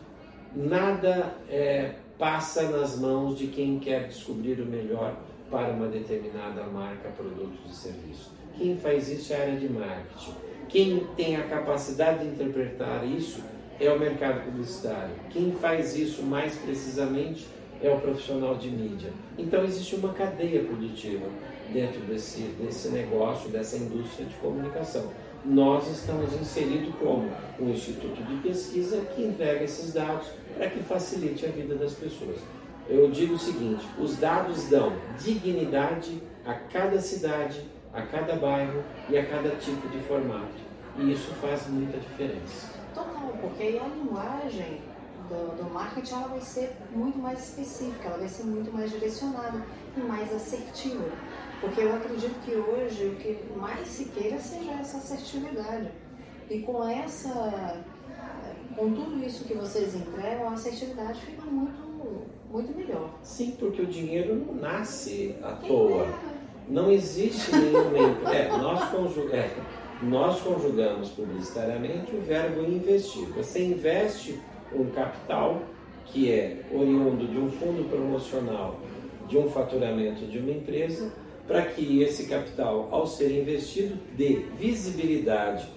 nada 0.56 1.36
é, 1.50 1.96
passa 2.18 2.70
nas 2.70 2.98
mãos 2.98 3.38
de 3.38 3.48
quem 3.48 3.80
quer 3.80 4.08
descobrir 4.08 4.60
o 4.62 4.66
melhor 4.66 5.16
para 5.52 5.70
uma 5.70 5.88
determinada 5.88 6.64
marca, 6.64 7.10
produto 7.10 7.58
e 7.70 7.74
serviço. 7.74 8.32
Quem 8.58 8.78
faz 8.78 9.10
isso 9.10 9.34
é 9.34 9.36
a 9.36 9.42
área 9.42 9.58
de 9.58 9.70
marketing. 9.70 10.34
Quem 10.70 11.08
tem 11.16 11.36
a 11.36 11.44
capacidade 11.44 12.20
de 12.20 12.32
interpretar 12.32 13.06
isso 13.06 13.44
é 13.80 13.92
o 13.92 14.00
mercado 14.00 14.46
publicitário. 14.46 15.14
Quem 15.30 15.52
faz 15.52 15.96
isso 15.96 16.24
mais 16.24 16.56
precisamente 16.56 17.46
é 17.82 17.90
o 17.90 18.00
profissional 18.00 18.56
de 18.56 18.70
mídia. 18.70 19.12
Então 19.38 19.64
existe 19.64 19.96
uma 19.96 20.14
cadeia 20.14 20.64
produtiva 20.64 21.28
dentro 21.72 22.00
desse, 22.02 22.42
desse 22.60 22.90
negócio, 22.90 23.50
dessa 23.50 23.78
indústria 23.78 24.26
de 24.26 24.36
comunicação. 24.36 25.12
Nós 25.44 25.88
estamos 25.88 26.34
inseridos 26.34 26.94
como 26.96 27.30
um 27.60 27.70
instituto 27.70 28.24
de 28.24 28.36
pesquisa 28.38 29.02
que 29.16 29.24
entrega 29.24 29.64
esses 29.64 29.94
dados 29.94 30.28
para 30.58 30.70
que 30.70 30.82
facilite 30.84 31.46
a 31.46 31.50
vida 31.50 31.76
das 31.76 31.94
pessoas. 31.94 32.38
Eu 32.90 33.10
digo 33.12 33.36
o 33.36 33.40
seguinte: 33.40 33.86
os 34.00 34.18
dados 34.18 34.70
dão 34.70 34.94
dignidade 35.20 36.22
a 36.46 36.54
cada 36.54 37.00
cidade, 37.00 37.62
a 37.94 38.02
cada 38.02 38.36
bairro 38.36 38.84
e 39.10 39.18
a 39.18 39.26
cada 39.26 39.50
tipo 39.56 39.88
de 39.90 40.00
formato. 40.00 40.66
E 40.98 41.12
isso 41.12 41.32
faz 41.42 41.68
muita 41.68 41.98
diferença. 41.98 42.74
Total, 42.94 43.38
porque 43.42 43.80
a 43.84 43.88
linguagem 43.88 44.82
do, 45.30 45.64
do 45.64 45.70
marketing 45.74 46.14
ela 46.14 46.28
vai 46.28 46.42
ser 46.42 46.72
muito 46.92 47.18
mais 47.18 47.40
específica, 47.40 48.08
ela 48.08 48.18
vai 48.18 48.28
ser 48.28 48.44
muito 48.44 48.72
mais 48.72 48.92
direcionada 48.92 49.64
e 49.96 50.00
mais 50.02 50.34
assertiva. 50.34 51.06
Porque 51.62 51.82
eu 51.82 51.96
acredito 51.96 52.36
que 52.44 52.56
hoje 52.56 53.06
o 53.06 53.16
que 53.16 53.40
mais 53.56 53.88
se 53.88 54.06
queira 54.06 54.40
seja 54.40 54.72
essa 54.74 54.98
assertividade. 54.98 55.92
E 56.50 56.60
com 56.60 56.88
essa, 56.88 57.82
com 58.76 58.92
tudo 58.94 59.24
isso 59.26 59.46
que 59.46 59.54
vocês 59.54 59.96
entregam, 59.96 60.50
a 60.50 60.54
assertividade 60.54 61.20
fica 61.22 61.44
muito, 61.44 62.28
muito 62.52 62.76
melhor. 62.78 63.10
Sim, 63.24 63.56
porque 63.58 63.82
o 63.82 63.88
dinheiro 63.88 64.36
não 64.36 64.54
nasce 64.54 65.36
à 65.42 65.54
toa. 65.54 66.08
Não 66.68 66.92
existe 66.92 67.52
nenhum. 67.56 68.28
é, 68.28 68.50
nós, 68.50 68.90
conjug... 68.90 69.32
é, 69.32 69.56
nós 70.02 70.42
conjugamos 70.42 71.10
publicitariamente 71.10 72.16
o 72.16 72.22
verbo 72.22 72.62
investir. 72.62 73.28
Você 73.30 73.64
investe 73.64 74.40
um 74.78 74.90
capital 74.92 75.62
que 76.06 76.32
é 76.32 76.62
oriundo 76.72 77.28
de 77.28 77.38
um 77.38 77.50
fundo 77.50 77.90
promocional 77.90 78.80
de 79.28 79.38
um 79.38 79.50
faturamento 79.50 80.26
de 80.26 80.38
uma 80.38 80.52
empresa 80.52 81.12
para 81.48 81.62
que 81.64 82.02
esse 82.02 82.26
capital, 82.26 82.88
ao 82.92 83.06
ser 83.06 83.32
investido, 83.32 83.96
dê 84.16 84.46
visibilidade 84.58 85.68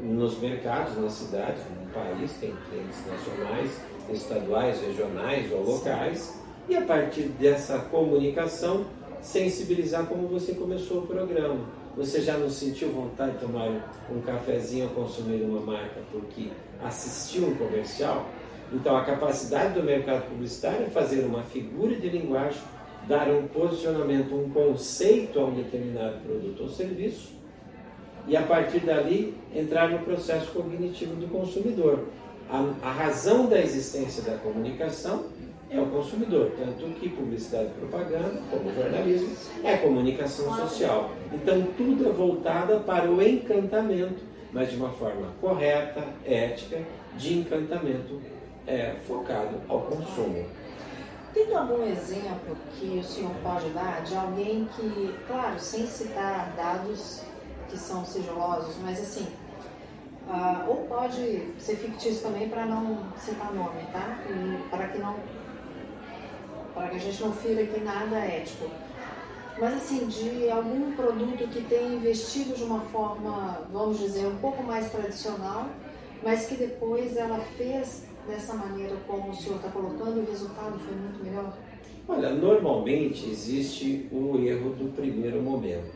nos 0.00 0.38
mercados, 0.38 0.96
nas 0.98 1.12
cidades, 1.12 1.62
no 1.80 1.90
país, 1.90 2.32
tem 2.40 2.54
clientes 2.68 2.98
nacionais, 3.06 3.80
estaduais, 4.10 4.80
regionais 4.80 5.50
ou 5.50 5.62
locais, 5.62 6.38
e 6.68 6.76
a 6.76 6.82
partir 6.82 7.22
dessa 7.22 7.78
comunicação, 7.78 8.86
sensibilizar 9.20 10.06
como 10.06 10.28
você 10.28 10.54
começou 10.54 10.98
o 10.98 11.06
programa. 11.06 11.64
Você 11.96 12.20
já 12.20 12.36
não 12.36 12.50
sentiu 12.50 12.92
vontade 12.92 13.32
de 13.32 13.38
tomar 13.38 13.68
um 14.10 14.20
cafezinho 14.20 14.84
ou 14.84 15.04
consumir 15.04 15.42
uma 15.42 15.60
marca 15.60 16.00
porque 16.12 16.50
assistiu 16.84 17.48
um 17.48 17.54
comercial? 17.54 18.26
Então, 18.72 18.96
a 18.96 19.04
capacidade 19.04 19.74
do 19.74 19.82
mercado 19.82 20.28
publicitário 20.28 20.86
é 20.86 20.90
fazer 20.90 21.24
uma 21.24 21.42
figura 21.42 21.94
de 21.94 22.08
linguagem, 22.08 22.60
dar 23.06 23.28
um 23.28 23.46
posicionamento, 23.46 24.34
um 24.34 24.50
conceito 24.50 25.38
a 25.38 25.44
um 25.44 25.54
determinado 25.54 26.18
produto 26.26 26.64
ou 26.64 26.68
serviço 26.68 27.32
e, 28.26 28.36
a 28.36 28.42
partir 28.42 28.80
dali, 28.80 29.36
entrar 29.54 29.88
no 29.90 30.00
processo 30.00 30.50
cognitivo 30.50 31.14
do 31.14 31.28
consumidor. 31.28 32.06
A, 32.50 32.88
a 32.88 32.92
razão 32.92 33.46
da 33.46 33.60
existência 33.60 34.22
da 34.22 34.36
comunicação 34.38 35.26
é 35.70 35.80
o 35.80 35.86
consumidor, 35.86 36.52
tanto 36.56 36.84
que 36.98 37.08
publicidade 37.08 37.66
e 37.66 37.80
propaganda, 37.80 38.40
como 38.50 38.72
jornalismo, 38.72 39.30
é 39.64 39.76
comunicação 39.76 40.54
social. 40.56 41.10
Então, 41.32 41.62
tudo 41.76 42.08
é 42.08 42.12
voltado 42.12 42.80
para 42.80 43.10
o 43.10 43.22
encantamento, 43.22 44.22
mas 44.52 44.70
de 44.70 44.76
uma 44.76 44.90
forma 44.90 45.28
correta, 45.40 46.04
ética, 46.24 46.78
de 47.16 47.38
encantamento 47.38 48.20
é, 48.66 48.96
focado 49.06 49.60
ao 49.68 49.82
consumo. 49.82 50.44
Tem 51.32 51.54
algum 51.54 51.84
exemplo 51.84 52.56
que 52.78 52.98
o 52.98 53.04
senhor 53.04 53.32
pode 53.42 53.68
dar 53.70 54.02
de 54.02 54.16
alguém 54.16 54.66
que, 54.74 55.14
claro, 55.26 55.58
sem 55.60 55.86
citar 55.86 56.52
dados 56.56 57.22
que 57.68 57.76
são 57.76 58.04
sigilosos, 58.04 58.76
mas 58.82 58.98
assim, 59.00 59.26
uh, 60.28 60.70
ou 60.70 60.76
pode 60.86 61.52
ser 61.58 61.76
fictício 61.76 62.22
também 62.22 62.48
para 62.48 62.64
não 62.64 63.00
citar 63.18 63.52
nome, 63.52 63.82
tá? 63.92 64.18
Para 64.70 64.88
que 64.88 64.98
não, 64.98 65.14
para 66.74 66.88
que 66.88 66.96
a 66.96 67.00
gente 67.00 67.22
não 67.22 67.32
fira 67.32 67.62
aqui 67.62 67.80
nada 67.80 68.16
ético. 68.16 68.70
Mas 69.58 69.74
assim, 69.74 70.06
de 70.06 70.50
algum 70.50 70.92
produto 70.96 71.48
que 71.48 71.62
tenha 71.62 71.94
investido 71.94 72.54
de 72.54 72.62
uma 72.62 72.80
forma, 72.80 73.62
vamos 73.70 73.98
dizer, 73.98 74.26
um 74.26 74.36
pouco 74.36 74.62
mais 74.62 74.90
tradicional, 74.90 75.66
mas 76.22 76.46
que 76.46 76.56
depois 76.56 77.16
ela 77.16 77.40
fez 77.56 78.06
dessa 78.26 78.54
maneira 78.54 78.96
como 79.06 79.30
o 79.30 79.34
senhor 79.34 79.56
está 79.56 79.68
colocando, 79.68 80.20
o 80.20 80.26
resultado 80.26 80.78
foi 80.78 80.94
muito 80.94 81.24
melhor? 81.24 81.56
Olha, 82.08 82.30
normalmente 82.30 83.28
existe 83.28 84.08
o 84.12 84.38
erro 84.38 84.70
do 84.70 84.94
primeiro 84.94 85.42
momento, 85.42 85.94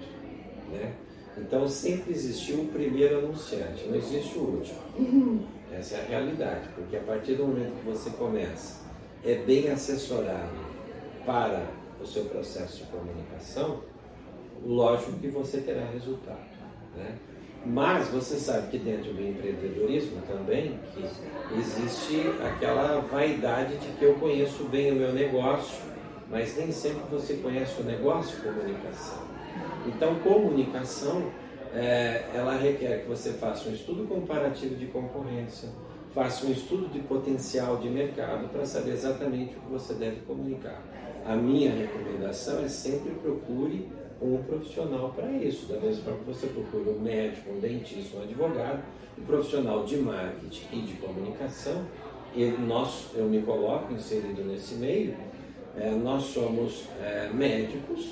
né? 0.73 0.95
Então 1.39 1.69
sempre 1.69 2.13
existiu 2.13 2.63
o 2.63 2.67
primeiro 2.67 3.19
anunciante, 3.19 3.87
não 3.87 3.97
existe 3.97 4.37
o 4.39 4.43
último. 4.43 4.79
Uhum. 4.99 5.47
Essa 5.73 5.97
é 5.97 6.01
a 6.01 6.09
realidade, 6.09 6.69
porque 6.75 6.97
a 6.97 7.01
partir 7.01 7.35
do 7.35 7.47
momento 7.47 7.79
que 7.79 7.87
você 7.87 8.11
começa, 8.11 8.81
é 9.25 9.37
bem 9.37 9.71
assessorado 9.71 10.51
para 11.25 11.67
o 12.01 12.07
seu 12.07 12.25
processo 12.25 12.79
de 12.79 12.85
comunicação, 12.91 13.83
lógico 14.65 15.13
que 15.13 15.29
você 15.29 15.61
terá 15.61 15.85
resultado. 15.87 16.51
Né? 16.97 17.17
Mas 17.65 18.09
você 18.09 18.37
sabe 18.37 18.69
que 18.69 18.79
dentro 18.79 19.13
do 19.13 19.21
empreendedorismo 19.21 20.23
também 20.23 20.81
existe 21.59 22.23
aquela 22.43 23.01
vaidade 23.01 23.77
de 23.77 23.89
que 23.99 24.05
eu 24.05 24.15
conheço 24.15 24.65
bem 24.65 24.93
o 24.93 24.95
meu 24.95 25.13
negócio, 25.13 25.83
mas 26.31 26.57
nem 26.57 26.73
sempre 26.73 27.03
você 27.11 27.35
conhece 27.35 27.81
o 27.83 27.85
negócio 27.85 28.41
comunicação. 28.43 29.19
Então, 29.87 30.15
comunicação, 30.21 31.31
é, 31.75 32.25
ela 32.35 32.57
requer 32.57 33.03
que 33.03 33.09
você 33.09 33.33
faça 33.33 33.69
um 33.69 33.73
estudo 33.73 34.07
comparativo 34.09 34.75
de 34.77 34.87
concorrência, 34.87 35.69
faça 36.15 36.47
um 36.47 36.53
estudo 36.53 36.89
de 36.89 37.01
potencial 37.01 37.77
de 37.77 37.91
mercado 37.91 38.49
para 38.49 38.65
saber 38.65 38.93
exatamente 38.93 39.57
o 39.57 39.61
que 39.61 39.71
você 39.71 39.95
deve 39.95 40.21
comunicar. 40.23 40.83
A 41.27 41.37
minha 41.37 41.71
recomendação 41.71 42.65
é 42.65 42.69
sempre 42.69 43.11
procure 43.17 43.87
um 44.21 44.43
profissional 44.43 45.13
para 45.15 45.31
isso. 45.33 45.67
Da 45.67 45.81
mesma 45.81 46.05
forma 46.05 46.19
que 46.21 46.25
você 46.27 46.47
procura 46.49 46.91
um 46.91 47.01
médico, 47.01 47.51
um 47.51 47.61
dentista, 47.61 48.19
um 48.19 48.23
advogado, 48.23 48.83
um 49.19 49.23
profissional 49.23 49.85
de 49.85 49.97
marketing 49.97 50.67
e 50.73 50.81
de 50.83 50.93
comunicação, 50.95 51.85
e 52.35 52.47
nós, 52.47 53.07
eu 53.15 53.25
me 53.25 53.43
coloco 53.43 53.93
inserido 53.93 54.45
nesse 54.45 54.75
meio, 54.75 55.15
é, 55.77 55.91
nós 55.91 56.25
somos 56.25 56.85
é, 57.03 57.29
médicos 57.33 58.11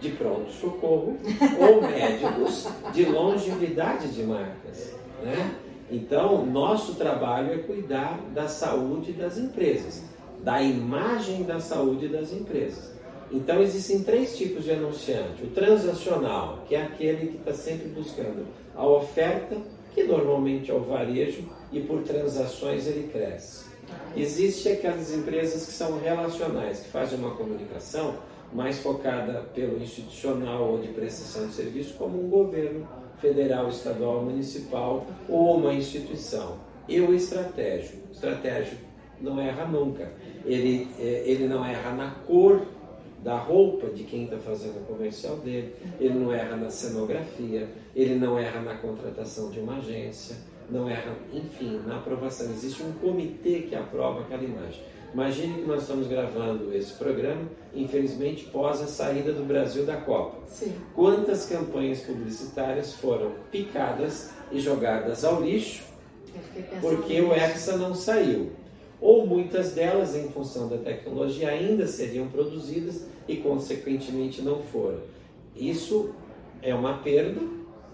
de 0.00 0.10
pronto-socorro 0.10 1.16
ou 1.58 1.82
médicos 1.82 2.68
de 2.92 3.04
longevidade 3.06 4.08
de 4.08 4.22
marcas. 4.22 4.94
Né? 5.22 5.56
Então, 5.90 6.44
nosso 6.44 6.94
trabalho 6.94 7.54
é 7.54 7.58
cuidar 7.58 8.20
da 8.34 8.48
saúde 8.48 9.12
das 9.12 9.38
empresas, 9.38 10.02
da 10.42 10.60
imagem 10.60 11.44
da 11.44 11.60
saúde 11.60 12.08
das 12.08 12.32
empresas. 12.32 12.95
Então 13.30 13.60
existem 13.60 14.02
três 14.02 14.36
tipos 14.36 14.64
de 14.64 14.72
anunciante. 14.72 15.42
O 15.42 15.48
transacional, 15.48 16.64
que 16.68 16.74
é 16.74 16.82
aquele 16.82 17.28
que 17.28 17.36
está 17.38 17.52
sempre 17.52 17.88
buscando 17.88 18.46
a 18.74 18.86
oferta, 18.86 19.56
que 19.94 20.04
normalmente 20.04 20.70
é 20.70 20.74
o 20.74 20.80
varejo, 20.80 21.44
e 21.72 21.80
por 21.80 22.02
transações 22.02 22.86
ele 22.86 23.08
cresce. 23.08 23.64
Existem 24.16 24.72
aquelas 24.72 25.12
empresas 25.12 25.66
que 25.66 25.72
são 25.72 25.98
relacionais, 25.98 26.80
que 26.80 26.88
fazem 26.88 27.18
uma 27.18 27.32
comunicação 27.32 28.16
mais 28.52 28.78
focada 28.78 29.44
pelo 29.54 29.82
institucional 29.82 30.70
ou 30.72 30.78
de 30.78 30.88
prestação 30.88 31.48
de 31.48 31.54
serviço, 31.54 31.94
como 31.94 32.24
um 32.24 32.28
governo 32.28 32.86
federal, 33.18 33.68
estadual, 33.68 34.22
municipal 34.22 35.06
ou 35.28 35.56
uma 35.56 35.74
instituição. 35.74 36.58
E 36.88 37.00
o 37.00 37.14
estratégico. 37.14 38.08
O 38.08 38.12
estratégico 38.12 38.82
não 39.20 39.40
erra 39.40 39.66
nunca. 39.66 40.12
Ele, 40.44 40.88
é, 40.98 41.24
ele 41.26 41.48
não 41.48 41.64
erra 41.64 41.92
na 41.92 42.10
cor 42.26 42.62
da 43.26 43.36
roupa 43.36 43.88
de 43.88 44.04
quem 44.04 44.22
está 44.22 44.38
fazendo 44.38 44.76
o 44.76 44.84
comercial 44.84 45.36
dele, 45.38 45.74
ele 45.98 46.14
não 46.14 46.32
erra 46.32 46.56
na 46.56 46.70
cenografia, 46.70 47.68
ele 47.92 48.14
não 48.14 48.38
erra 48.38 48.60
na 48.60 48.76
contratação 48.76 49.50
de 49.50 49.58
uma 49.58 49.78
agência, 49.78 50.36
não 50.70 50.88
erra, 50.88 51.12
enfim, 51.32 51.80
na 51.84 51.96
aprovação. 51.96 52.46
Existe 52.52 52.84
um 52.84 52.92
comitê 52.92 53.62
que 53.62 53.74
aprova 53.74 54.20
aquela 54.20 54.44
imagem. 54.44 54.80
Imagine 55.12 55.54
que 55.54 55.66
nós 55.66 55.82
estamos 55.82 56.06
gravando 56.06 56.72
esse 56.72 56.92
programa, 56.92 57.50
infelizmente, 57.74 58.44
pós 58.44 58.80
a 58.80 58.86
saída 58.86 59.32
do 59.32 59.42
Brasil 59.42 59.84
da 59.84 59.96
Copa. 59.96 60.46
Sim. 60.46 60.76
Quantas 60.94 61.46
campanhas 61.46 62.02
publicitárias 62.02 62.92
foram 62.92 63.32
picadas 63.50 64.30
e 64.52 64.60
jogadas 64.60 65.24
ao 65.24 65.42
lixo 65.42 65.82
porque 66.80 67.20
o 67.20 67.34
Hexa 67.34 67.76
não 67.76 67.92
saiu? 67.92 68.52
Ou 69.00 69.26
muitas 69.26 69.72
delas, 69.72 70.14
em 70.14 70.28
função 70.28 70.68
da 70.68 70.78
tecnologia, 70.78 71.48
ainda 71.48 71.88
seriam 71.88 72.28
produzidas 72.28 73.15
e, 73.28 73.36
consequentemente, 73.36 74.42
não 74.42 74.60
foram. 74.60 75.00
Isso 75.54 76.10
é 76.62 76.74
uma 76.74 76.98
perda, 76.98 77.40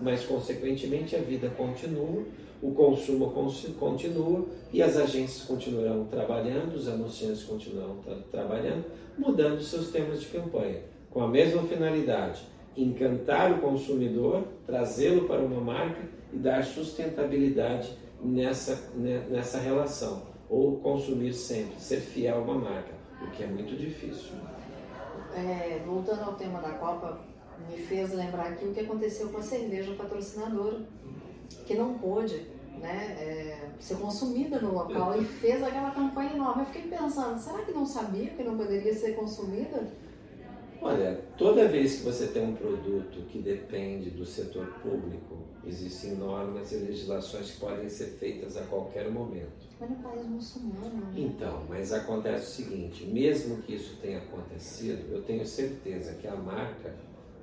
mas, 0.01 0.25
consequentemente, 0.25 1.15
a 1.15 1.21
vida 1.21 1.49
continua, 1.51 2.25
o 2.61 2.73
consumo 2.73 3.33
continua 3.79 4.47
e 4.73 4.81
as 4.81 4.97
agências 4.97 5.45
continuarão 5.45 6.05
trabalhando, 6.05 6.75
os 6.75 6.89
anunciantes 6.89 7.43
continuarão 7.43 7.97
tra 7.97 8.17
trabalhando, 8.31 8.85
mudando 9.19 9.61
seus 9.61 9.91
temas 9.91 10.21
de 10.21 10.27
campanha, 10.27 10.81
com 11.11 11.23
a 11.23 11.29
mesma 11.29 11.63
finalidade: 11.65 12.43
encantar 12.77 13.53
o 13.53 13.59
consumidor, 13.59 14.45
trazê-lo 14.65 15.27
para 15.27 15.41
uma 15.41 15.61
marca 15.61 16.03
e 16.33 16.37
dar 16.37 16.65
sustentabilidade 16.65 17.91
nessa, 18.23 18.91
nessa 18.97 19.59
relação, 19.59 20.23
ou 20.49 20.77
consumir 20.77 21.33
sempre, 21.33 21.81
ser 21.81 22.01
fiel 22.01 22.37
a 22.37 22.41
uma 22.41 22.55
marca, 22.55 22.93
o 23.21 23.31
que 23.33 23.43
é 23.43 23.47
muito 23.47 23.77
difícil 23.77 24.33
é, 25.35 25.83
voltando 25.85 26.23
ao 26.23 26.35
tema 26.35 26.61
da 26.61 26.71
Copa, 26.71 27.21
me 27.69 27.77
fez 27.77 28.13
lembrar 28.13 28.49
aqui 28.49 28.65
o 28.67 28.73
que 28.73 28.81
aconteceu 28.81 29.29
com 29.29 29.39
a 29.39 29.43
cerveja 29.43 29.95
patrocinadora, 29.95 30.81
que 31.67 31.75
não 31.75 31.99
pôde 31.99 32.47
né, 32.79 33.17
é, 33.19 33.69
ser 33.79 33.97
consumida 33.97 34.61
no 34.61 34.75
local 34.75 35.21
e 35.21 35.25
fez 35.25 35.63
aquela 35.63 35.91
campanha 35.91 36.33
enorme. 36.33 36.63
Eu 36.63 36.67
fiquei 36.67 36.91
pensando, 36.91 37.39
será 37.39 37.63
que 37.63 37.73
não 37.73 37.87
sabia 37.87 38.31
que 38.31 38.43
não 38.43 38.57
poderia 38.57 38.95
ser 38.95 39.15
consumida? 39.15 39.87
Olha, 40.81 41.21
toda 41.39 41.69
vez 41.69 41.97
que 41.97 42.03
você 42.03 42.27
tem 42.27 42.45
um 42.45 42.57
produto 42.57 43.25
que 43.29 43.39
depende 43.39 44.11
do 44.11 44.27
setor 44.27 44.67
público, 44.83 45.39
existem 45.65 46.17
normas 46.17 46.73
e 46.73 46.77
legislações 46.77 47.53
que 47.53 47.61
podem 47.61 47.89
ser 47.89 48.07
feitas 48.19 48.57
a 48.57 48.63
qualquer 48.63 49.09
momento. 49.09 49.62
Mas 49.83 49.91
no 49.91 49.97
país 49.97 50.27
muçulmano. 50.29 50.95
Né? 50.95 51.13
Então, 51.17 51.65
mas 51.69 51.93
acontece 51.93 52.63
o 52.63 52.65
seguinte: 52.65 53.05
mesmo 53.05 53.61
que 53.63 53.75
isso 53.75 53.97
tenha 54.01 54.19
acontecido, 54.19 55.13
eu 55.13 55.23
tenho 55.23 55.45
certeza 55.45 56.15
que 56.15 56.29
a 56.29 56.37
marca 56.37 56.95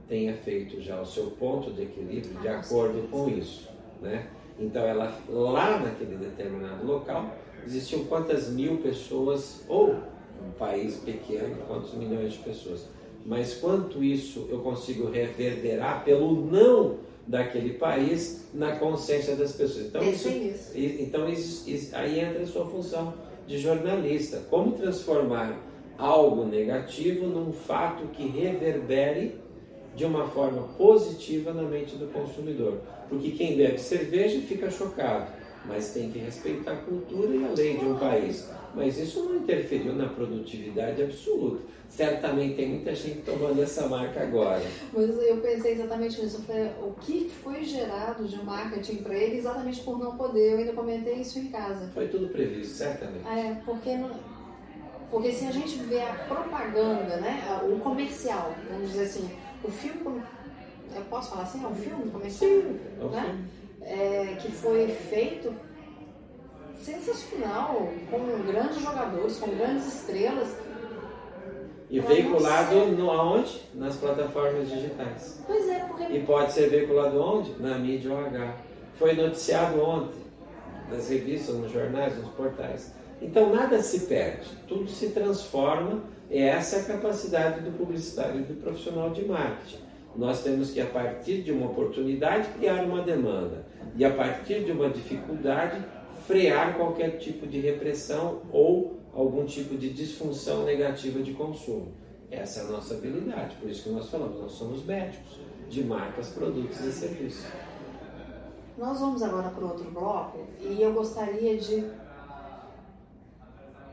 tenha 0.07 0.33
feito 0.37 0.79
já 0.79 1.01
o 1.01 1.05
seu 1.05 1.31
ponto 1.31 1.73
de 1.73 1.81
equilíbrio 1.81 2.31
ah, 2.37 2.41
de 2.41 2.47
acordo 2.47 3.09
com 3.09 3.27
isso, 3.27 3.67
né? 4.01 4.29
Então, 4.57 4.83
ela 4.83 5.13
lá 5.27 5.79
naquele 5.79 6.15
determinado 6.15 6.85
local 6.85 7.35
existiam 7.65 8.05
quantas 8.05 8.49
mil 8.49 8.77
pessoas 8.77 9.65
ou 9.67 9.95
um 10.41 10.51
país 10.57 10.95
pequeno, 10.95 11.57
quantos 11.67 11.93
milhões 11.93 12.33
de 12.33 12.39
pessoas 12.39 12.87
mas 13.25 13.55
quanto 13.55 14.01
isso 14.01 14.47
eu 14.49 14.59
consigo 14.59 15.11
reverberar 15.11 16.05
pelo 16.05 16.45
não 16.45 16.95
daquele 17.29 17.73
país 17.75 18.49
na 18.53 18.75
consciência 18.77 19.35
das 19.35 19.51
pessoas. 19.51 19.85
Então, 19.85 20.01
É, 20.01 20.09
isso, 20.09 20.27
isso. 20.29 20.71
então 20.75 21.29
isso- 21.29 21.69
isso- 21.69 21.95
aí 21.95 22.19
entra 22.19 22.41
a 22.41 22.47
sua 22.47 22.65
função 22.65 23.13
de 23.45 23.59
jornalista. 23.59 24.41
Como 24.49 24.71
transformar 24.71 25.55
algo 25.97 26.43
negativo 26.45 27.27
num 27.27 27.53
fato 27.53 28.07
que 28.07 28.23
reverbere 28.27 29.35
de 29.95 30.05
uma 30.05 30.27
forma 30.27 30.63
positiva 30.77 31.53
na 31.53 31.63
mente 31.63 31.95
do 31.97 32.07
consumidor. 32.07 32.79
Porque 33.07 33.31
quem 33.31 33.55
bebe 33.55 33.77
cerveja 33.79 34.39
fica 34.41 34.71
chocado, 34.71 35.31
mas 35.65 35.91
tem 35.93 36.11
que 36.11 36.19
respeitar 36.19 36.71
a 36.71 36.77
cultura 36.77 37.35
e 37.35 37.45
a 37.45 37.49
lei 37.49 37.77
de 37.77 37.85
um 37.85 37.97
país. 37.97 38.49
Mas 38.73 38.97
isso 38.97 39.23
não 39.23 39.35
interferiu 39.37 39.93
na 39.93 40.07
produtividade 40.07 41.01
absoluta. 41.01 41.61
Certamente 41.89 42.55
tem 42.55 42.69
muita 42.69 42.93
gente 42.93 43.21
tomando 43.23 43.61
essa 43.63 43.87
marca 43.87 44.21
agora. 44.21 44.61
Mas 44.93 45.09
eu 45.09 45.37
pensei 45.37 45.73
exatamente 45.73 46.21
nisso. 46.21 46.45
O 46.83 46.93
que 47.01 47.27
foi 47.43 47.63
gerado 47.63 48.27
de 48.27 48.37
marketing 48.43 48.97
para 48.97 49.15
ele 49.15 49.37
exatamente 49.37 49.81
por 49.81 49.97
não 49.97 50.15
poder? 50.15 50.53
Eu 50.53 50.57
ainda 50.59 50.73
comentei 50.73 51.15
isso 51.15 51.39
em 51.39 51.47
casa. 51.47 51.89
Foi 51.93 52.07
tudo 52.07 52.29
previsto, 52.29 52.75
certamente. 52.75 53.27
É, 53.27 53.55
porque, 53.65 53.97
porque 55.09 55.31
se 55.31 55.45
a 55.45 55.51
gente 55.51 55.79
vê 55.79 56.01
a 56.01 56.13
propaganda, 56.27 57.17
né, 57.17 57.41
o 57.67 57.79
comercial, 57.79 58.53
vamos 58.69 58.91
dizer 58.91 59.05
assim, 59.05 59.27
o 59.63 59.71
filme, 59.71 60.21
eu 60.95 61.01
posso 61.09 61.31
falar 61.31 61.43
assim, 61.43 61.63
é 61.63 61.67
um 61.67 61.75
filme 61.75 62.09
comercial, 62.11 62.51
É 62.51 63.03
um 63.03 63.09
né? 63.09 63.21
filme. 63.23 63.58
É, 63.91 64.35
que 64.39 64.51
foi 64.51 64.87
feito 64.87 65.51
sensacional, 66.81 67.89
com 68.09 68.19
grandes 68.45 68.79
jogadores, 68.81 69.37
com 69.39 69.49
grandes 69.55 69.87
estrelas. 69.87 70.55
E 71.89 71.99
veiculado 71.99 72.69
ser- 72.71 72.91
no, 72.91 73.09
aonde? 73.09 73.61
Nas 73.73 73.95
plataformas 73.95 74.69
digitais. 74.69 75.41
Pois 75.45 75.67
é, 75.67 75.79
porque 75.79 76.03
E 76.03 76.23
pode 76.23 76.51
ser 76.53 76.69
veiculado 76.69 77.19
onde? 77.19 77.59
Na 77.59 77.77
mídia 77.79 78.11
OH. 78.13 78.53
Foi 78.95 79.13
noticiado 79.13 79.81
ontem, 79.81 80.21
nas 80.91 81.09
revistas, 81.09 81.55
nos 81.55 81.71
jornais, 81.71 82.15
nos 82.17 82.29
portais. 82.29 82.93
Então 83.21 83.53
nada 83.53 83.81
se 83.81 84.01
perde, 84.01 84.47
tudo 84.67 84.87
se 84.87 85.09
transforma. 85.09 86.03
E 86.29 86.37
essa 86.39 86.75
é 86.75 86.81
a 86.81 86.83
capacidade 86.83 87.61
do 87.61 87.71
publicitário 87.75 88.41
e 88.41 88.43
do 88.43 88.61
profissional 88.61 89.09
de 89.09 89.25
marketing. 89.25 89.79
Nós 90.15 90.43
temos 90.43 90.71
que, 90.71 90.81
a 90.81 90.85
partir 90.85 91.41
de 91.41 91.51
uma 91.51 91.67
oportunidade, 91.67 92.49
criar 92.57 92.83
uma 92.83 93.01
demanda. 93.01 93.65
E 93.95 94.03
a 94.03 94.11
partir 94.11 94.63
de 94.63 94.71
uma 94.71 94.89
dificuldade, 94.89 95.83
frear 96.27 96.75
qualquer 96.75 97.17
tipo 97.17 97.47
de 97.47 97.59
repressão 97.59 98.41
ou 98.51 98.99
algum 99.13 99.45
tipo 99.45 99.75
de 99.75 99.89
disfunção 99.91 100.63
negativa 100.63 101.21
de 101.21 101.33
consumo. 101.33 101.91
Essa 102.29 102.61
é 102.61 102.63
a 102.63 102.67
nossa 102.67 102.93
habilidade, 102.93 103.55
por 103.55 103.69
isso 103.69 103.83
que 103.83 103.89
nós 103.89 104.09
falamos, 104.09 104.39
nós 104.39 104.51
somos 104.51 104.85
médicos 104.85 105.39
de 105.67 105.83
marcas, 105.83 106.29
produtos 106.29 106.79
e 106.79 106.91
serviços. 106.91 107.45
Nós 108.77 108.99
vamos 108.99 109.21
agora 109.23 109.49
para 109.49 109.65
outro 109.65 109.89
bloco 109.91 110.47
e 110.59 110.81
eu 110.81 110.93
gostaria 110.93 111.57
de 111.57 111.83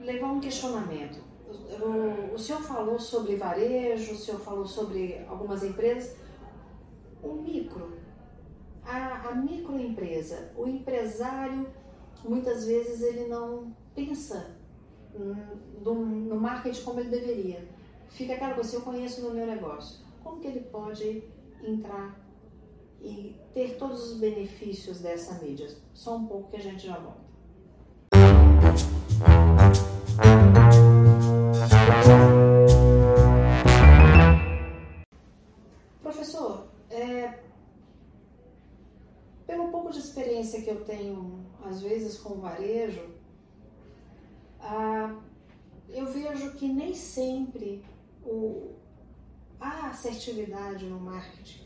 levar 0.01 0.29
um 0.29 0.41
questionamento. 0.41 1.26
O, 2.35 2.39
senhor 2.39 2.61
falou 2.63 2.99
sobre 2.99 3.37
varejo, 3.37 4.13
o 4.13 4.17
senhor 4.17 4.41
falou 4.41 4.67
sobre 4.67 5.25
algumas 5.29 5.63
empresas. 5.63 6.17
O 7.23 7.35
micro, 7.35 7.97
a, 8.85 9.29
a 9.29 9.35
microempresa, 9.35 10.53
o 10.57 10.67
empresário, 10.67 11.69
muitas 12.25 12.67
vezes 12.67 13.03
ele 13.03 13.29
não 13.29 13.75
pensa 13.95 14.57
no, 15.83 15.95
no 15.95 16.37
marketing 16.37 16.83
como 16.83 17.01
ele 17.01 17.11
deveria. 17.11 17.67
Fica 18.09 18.35
aquela 18.35 18.55
coisa, 18.55 18.77
eu 18.77 18.83
conheço 18.83 19.23
no 19.23 19.35
meu 19.35 19.47
negócio, 19.47 20.05
como 20.23 20.41
que 20.41 20.49
ele 20.49 20.61
pode 20.61 21.25
entrar 21.63 22.19
e 23.01 23.37
ter 23.55 23.77
todos 23.77 24.13
os 24.13 24.19
benefícios 24.19 25.01
dessa 25.01 25.43
mídia. 25.43 25.69
Só 25.95 26.17
um 26.17 26.27
pouco 26.27 26.51
que 26.51 26.57
a 26.57 26.63
gente 26.63 26.87
já 26.87 26.99
volta. 26.99 27.27
Com 42.27 42.35
o 42.35 42.41
varejo, 42.41 43.09
ah, 44.61 45.15
eu 45.89 46.07
vejo 46.07 46.53
que 46.55 46.67
nem 46.69 46.93
sempre 46.93 47.85
o, 48.25 48.73
há 49.61 49.91
assertividade 49.91 50.87
no 50.87 50.99
marketing. 50.99 51.65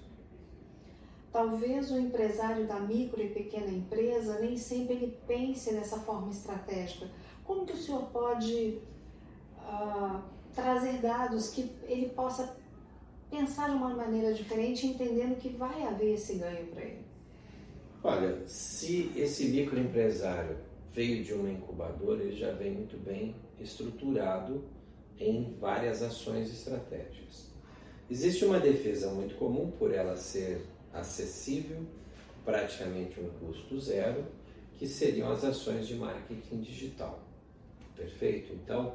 Talvez 1.32 1.90
o 1.90 1.98
empresário 1.98 2.66
da 2.66 2.78
micro 2.80 3.22
e 3.22 3.30
pequena 3.30 3.70
empresa 3.70 4.40
nem 4.40 4.56
sempre 4.56 4.96
ele 4.96 5.18
pense 5.26 5.72
dessa 5.72 5.98
forma 6.00 6.30
estratégica. 6.30 7.08
Como 7.44 7.64
que 7.64 7.72
o 7.72 7.76
senhor 7.76 8.10
pode 8.10 8.80
ah, 9.58 10.22
trazer 10.54 11.00
dados 11.00 11.50
que 11.50 11.72
ele 11.84 12.10
possa 12.10 12.56
pensar 13.30 13.70
de 13.70 13.76
uma 13.76 13.94
maneira 13.94 14.34
diferente, 14.34 14.86
entendendo 14.86 15.38
que 15.38 15.48
vai 15.50 15.84
haver 15.84 16.14
esse 16.14 16.34
ganho 16.34 16.66
para 16.66 16.82
ele? 16.82 17.09
Olha, 18.02 18.38
se 18.46 19.12
esse 19.14 19.48
microempresário 19.48 20.56
veio 20.90 21.22
de 21.22 21.34
uma 21.34 21.50
incubadora, 21.50 22.22
ele 22.22 22.34
já 22.34 22.50
vem 22.52 22.72
muito 22.72 22.96
bem 22.96 23.34
estruturado 23.60 24.64
em 25.18 25.54
várias 25.60 26.02
ações 26.02 26.50
estratégicas. 26.50 27.50
Existe 28.10 28.44
uma 28.46 28.58
defesa 28.58 29.10
muito 29.10 29.34
comum 29.34 29.70
por 29.72 29.92
ela 29.92 30.16
ser 30.16 30.66
acessível, 30.94 31.82
praticamente 32.42 33.20
um 33.20 33.28
custo 33.38 33.78
zero, 33.78 34.24
que 34.78 34.88
seriam 34.88 35.30
as 35.30 35.44
ações 35.44 35.86
de 35.86 35.94
marketing 35.94 36.62
digital. 36.62 37.22
Perfeito? 37.94 38.54
Então, 38.54 38.94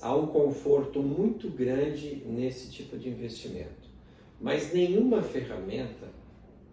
há 0.00 0.16
um 0.16 0.28
conforto 0.28 1.02
muito 1.02 1.50
grande 1.50 2.24
nesse 2.24 2.70
tipo 2.70 2.96
de 2.96 3.10
investimento. 3.10 3.86
Mas 4.40 4.72
nenhuma 4.72 5.22
ferramenta 5.22 6.08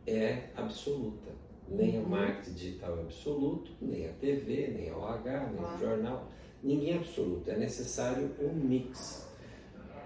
é 0.07 0.49
absoluta. 0.55 1.43
Nem 1.73 1.99
o 1.99 2.07
marketing 2.07 2.53
digital 2.53 2.97
é 2.97 3.01
absoluto, 3.01 3.71
nem 3.81 4.07
a 4.07 4.13
TV, 4.13 4.73
nem 4.77 4.89
a 4.89 4.97
OH, 4.97 5.23
nem 5.51 5.63
o 5.63 5.79
jornal. 5.79 6.27
Ninguém 6.63 6.93
é 6.93 6.97
absoluto. 6.97 7.49
É 7.49 7.57
necessário 7.57 8.31
um 8.39 8.53
mix. 8.53 9.27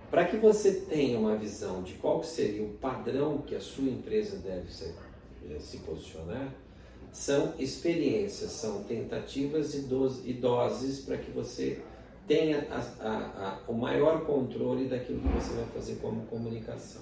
Para 0.10 0.26
que 0.26 0.38
você 0.38 0.72
tenha 0.90 1.20
uma 1.20 1.36
visão 1.36 1.84
de 1.84 1.94
qual 1.96 2.24
seria 2.24 2.64
o 2.64 2.70
padrão 2.76 3.40
que 3.40 3.56
a 3.56 3.60
sua 3.60 3.84
empresa 3.90 4.38
deve 4.38 4.72
ser- 4.74 4.96
eh, 5.50 5.60
se 5.60 5.80
posicionar, 5.80 6.54
são 7.12 7.54
experiências, 7.60 8.52
são 8.52 8.84
tentativas 8.84 9.74
e, 9.76 9.86
e 10.26 10.34
doses 10.34 11.02
para 11.02 11.18
que 11.18 11.32
você 11.32 11.82
tenha 12.28 12.68
a- 12.70 13.08
a- 13.08 13.60
a- 13.68 13.72
o 13.72 13.74
maior 13.74 14.26
controle 14.26 14.86
daquilo 14.88 15.20
que 15.20 15.28
você 15.30 15.54
vai 15.56 15.66
fazer 15.66 15.96
como 15.96 16.26
comunicação. 16.28 17.02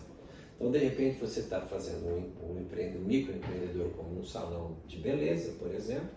Então, 0.55 0.71
de 0.71 0.77
repente, 0.77 1.19
você 1.19 1.41
está 1.41 1.61
fazendo 1.61 2.05
um, 2.07 2.51
um, 2.51 2.61
empreende- 2.61 2.97
um 2.97 3.01
microempreendedor 3.01 3.89
como 3.89 4.19
um 4.19 4.23
salão 4.23 4.77
de 4.87 4.97
beleza, 4.97 5.53
por 5.59 5.73
exemplo, 5.73 6.09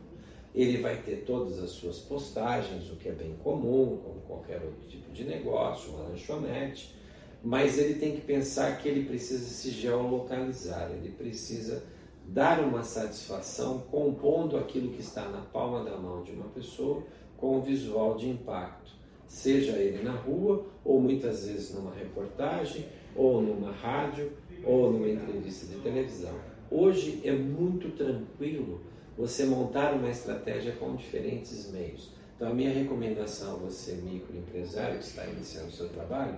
ele 0.55 0.81
vai 0.81 1.03
ter 1.03 1.25
todas 1.25 1.59
as 1.59 1.71
suas 1.71 1.99
postagens, 1.99 2.91
o 2.91 2.97
que 2.97 3.09
é 3.09 3.13
bem 3.13 3.35
comum, 3.43 3.99
como 4.03 4.21
qualquer 4.23 4.63
outro 4.63 4.87
tipo 4.89 5.11
de 5.13 5.25
negócio, 5.25 5.93
uma 5.93 6.09
lanchonete, 6.09 6.95
mas 7.43 7.79
ele 7.79 7.95
tem 7.95 8.15
que 8.15 8.21
pensar 8.21 8.79
que 8.79 8.89
ele 8.89 9.05
precisa 9.05 9.45
se 9.45 9.71
geolocalizar, 9.71 10.91
ele 10.91 11.11
precisa 11.11 11.83
dar 12.27 12.61
uma 12.61 12.83
satisfação 12.83 13.81
compondo 13.91 14.57
aquilo 14.57 14.93
que 14.93 15.01
está 15.01 15.29
na 15.29 15.41
palma 15.41 15.85
da 15.85 15.97
mão 15.97 16.23
de 16.23 16.33
uma 16.33 16.49
pessoa 16.49 17.03
com 17.37 17.59
um 17.59 17.63
visual 17.63 18.17
de 18.17 18.29
impacto, 18.29 18.93
seja 19.27 19.73
ele 19.73 20.03
na 20.03 20.13
rua 20.13 20.67
ou 20.85 21.01
muitas 21.01 21.47
vezes 21.47 21.75
numa 21.75 21.95
reportagem 21.95 22.87
ou 23.19 23.43
numa 23.43 23.73
rádio 23.73 24.33
ou 24.65 24.93
numa 24.93 25.09
entrevista 25.09 25.67
de 25.67 25.81
televisão. 25.81 26.35
Hoje 26.71 27.21
é 27.25 27.33
muito 27.33 27.91
tranquilo 27.97 28.81
você 29.17 29.45
montar 29.45 29.93
uma 29.93 30.09
estratégia 30.09 30.73
com 30.73 30.95
diferentes 30.95 31.71
meios. 31.73 32.13
Então 32.37 32.49
a 32.49 32.55
minha 32.55 32.73
recomendação 32.73 33.57
a 33.57 33.59
você 33.59 33.95
microempresário 33.97 34.99
que 34.99 35.05
está 35.05 35.27
iniciando 35.27 35.69
o 35.69 35.73
seu 35.73 35.89
trabalho 35.89 36.37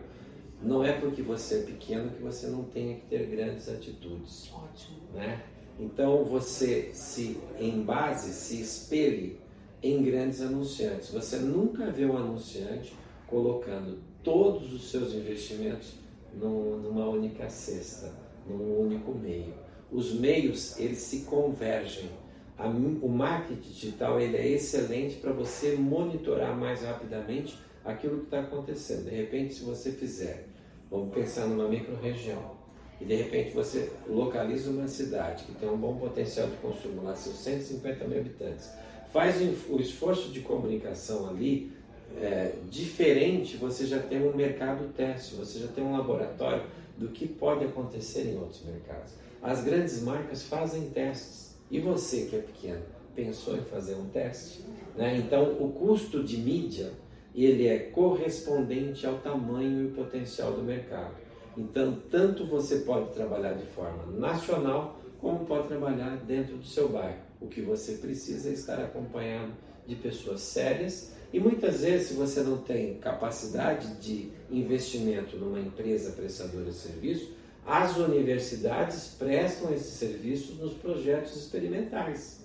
não 0.63 0.83
é 0.83 0.93
porque 0.93 1.21
você 1.21 1.57
é 1.57 1.63
pequeno 1.63 2.11
que 2.11 2.23
você 2.23 2.47
não 2.47 2.65
tenha 2.65 2.95
que 2.97 3.07
ter 3.07 3.27
grandes 3.27 3.69
atitudes 3.69 4.51
Ótimo. 4.53 4.97
né? 5.15 5.43
Então 5.79 6.25
você 6.25 6.91
se 6.95 7.39
em 7.59 7.83
base 7.83 8.33
se 8.33 8.61
espelhe 8.61 9.39
em 9.83 10.03
grandes 10.03 10.41
anunciantes. 10.41 11.11
Você 11.11 11.37
nunca 11.37 11.91
vê 11.91 12.07
um 12.07 12.17
anunciante 12.17 12.95
colocando 13.27 13.99
todos 14.23 14.73
os 14.73 14.91
seus 14.91 15.15
investimentos 15.15 15.95
num- 16.35 16.79
numa 16.79 17.09
única 17.09 17.49
cesta, 17.49 18.13
num 18.47 18.81
único 18.81 19.13
meio. 19.13 19.55
Os 19.91 20.13
meios 20.15 20.79
eles 20.79 20.99
se 20.99 21.21
convergem. 21.21 22.09
A 22.57 22.67
o 22.69 23.09
marketing 23.09 23.61
digital 23.71 24.21
ele 24.21 24.37
é 24.37 24.49
excelente 24.49 25.17
para 25.17 25.33
você 25.33 25.77
monitorar 25.77 26.57
mais 26.57 26.83
rapidamente 26.83 27.59
aquilo 27.85 28.19
que 28.19 28.25
está 28.25 28.41
acontecendo. 28.41 29.09
De 29.09 29.17
repente, 29.17 29.55
se 29.55 29.65
você 29.65 29.93
fizer 29.93 30.47
Vamos 30.91 31.15
pensar 31.15 31.47
numa 31.47 31.69
micro-região. 31.69 32.59
E 33.01 33.05
de 33.05 33.15
repente 33.15 33.55
você 33.55 33.91
localiza 34.09 34.71
uma 34.71 34.89
cidade 34.89 35.45
que 35.45 35.53
tem 35.53 35.69
um 35.69 35.77
bom 35.77 35.97
potencial 35.97 36.49
de 36.49 36.57
consumo, 36.57 37.03
lá 37.03 37.15
seus 37.15 37.37
150 37.37 38.05
mil 38.09 38.19
habitantes. 38.19 38.69
Faz 39.13 39.37
o 39.69 39.81
esforço 39.81 40.31
de 40.31 40.41
comunicação 40.41 41.29
ali 41.31 41.73
é, 42.19 42.53
diferente, 42.71 43.57
você 43.57 43.87
já 43.87 43.99
tem 43.99 44.23
um 44.27 44.35
mercado 44.35 44.93
teste, 44.95 45.35
você 45.35 45.59
já 45.61 45.69
tem 45.69 45.85
um 45.85 45.93
laboratório 45.93 46.63
do 46.97 47.09
que 47.09 47.27
pode 47.27 47.65
acontecer 47.65 48.27
em 48.27 48.39
outros 48.39 48.63
mercados. 48.65 49.15
As 49.43 49.65
grandes 49.65 50.03
marcas 50.03 50.43
fazem 50.43 50.91
testes. 50.91 51.57
E 51.71 51.81
você 51.81 52.27
que 52.27 52.37
é 52.37 52.41
pequeno, 52.41 52.83
pensou 53.15 53.57
em 53.57 53.63
fazer 53.63 53.95
um 53.95 54.07
teste? 54.09 54.65
Né? 54.97 55.17
Então, 55.17 55.57
o 55.61 55.73
custo 55.73 56.23
de 56.23 56.37
mídia 56.37 56.93
ele 57.35 57.69
é 57.69 57.79
correspondente 57.79 59.07
ao 59.07 59.19
tamanho 59.19 59.87
e 59.87 59.93
potencial 59.93 60.53
do 60.53 60.63
mercado. 60.63 61.15
Então, 61.57 61.97
tanto 62.11 62.47
você 62.47 62.81
pode 62.81 63.13
trabalhar 63.13 63.55
de 63.55 63.67
forma 63.67 64.07
nacional, 64.19 65.01
como 65.21 65.45
pode 65.45 65.69
trabalhar 65.69 66.17
dentro 66.17 66.57
do 66.57 66.67
seu 66.67 66.89
bairro. 66.89 67.19
O 67.41 67.47
que 67.47 67.61
você 67.61 67.95
precisa 67.95 68.51
é 68.51 68.53
estar 68.53 68.81
acompanhado 68.81 69.53
de 69.87 69.97
pessoas 69.97 70.41
sérias 70.41 71.13
e 71.33 71.39
muitas 71.39 71.83
vezes, 71.83 72.09
se 72.09 72.15
você 72.15 72.41
não 72.41 72.59
tem 72.59 72.95
capacidade 72.95 73.95
de 74.01 74.31
investimento 74.51 75.37
numa 75.37 75.61
empresa 75.61 76.11
prestadora 76.13 76.65
de 76.65 76.75
serviço, 76.75 77.33
as 77.65 77.97
universidades 77.97 79.15
prestam 79.17 79.73
esses 79.73 79.95
serviços 79.95 80.59
nos 80.59 80.73
projetos 80.73 81.37
experimentais. 81.37 82.41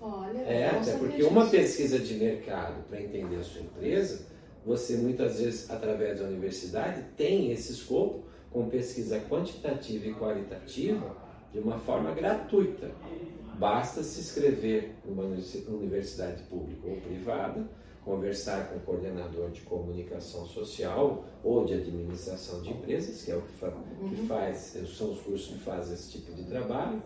Olha, 0.00 0.38
é, 0.38 0.70
até 0.70 0.96
porque 0.96 1.22
uma 1.22 1.46
pesquisa 1.46 1.98
de 1.98 2.14
mercado 2.14 2.82
para 2.88 3.02
entender 3.02 3.36
a 3.36 3.42
sua 3.42 3.60
empresa, 3.60 4.26
você 4.64 4.96
muitas 4.96 5.38
vezes, 5.38 5.70
através 5.70 6.20
da 6.20 6.24
universidade, 6.26 7.04
tem 7.18 7.52
esse 7.52 7.72
escopo 7.72 8.24
com 8.50 8.66
pesquisa 8.70 9.20
quantitativa 9.28 10.06
e 10.06 10.14
qualitativa 10.14 11.16
de 11.52 11.58
uma 11.58 11.78
forma 11.78 12.12
gratuita. 12.12 12.90
Basta 13.58 14.02
se 14.02 14.20
inscrever 14.20 14.94
numa 15.04 15.24
universidade 15.24 16.42
pública 16.44 16.88
ou 16.88 16.96
privada, 16.96 17.68
conversar 18.04 18.68
com 18.68 18.76
o 18.76 18.80
coordenador 18.80 19.50
de 19.50 19.60
comunicação 19.60 20.46
social 20.46 21.24
ou 21.44 21.64
de 21.64 21.74
administração 21.74 22.62
de 22.62 22.70
empresas, 22.70 23.22
que 23.22 23.30
é 23.30 23.36
o 23.36 23.42
que, 23.42 23.52
fa 23.52 23.68
uhum. 23.68 24.08
que 24.08 24.26
faz, 24.26 24.76
são 24.96 25.12
os 25.12 25.20
cursos 25.20 25.48
que 25.48 25.58
fazem 25.58 25.94
esse 25.94 26.10
tipo 26.10 26.32
de 26.32 26.44
trabalho, 26.44 27.02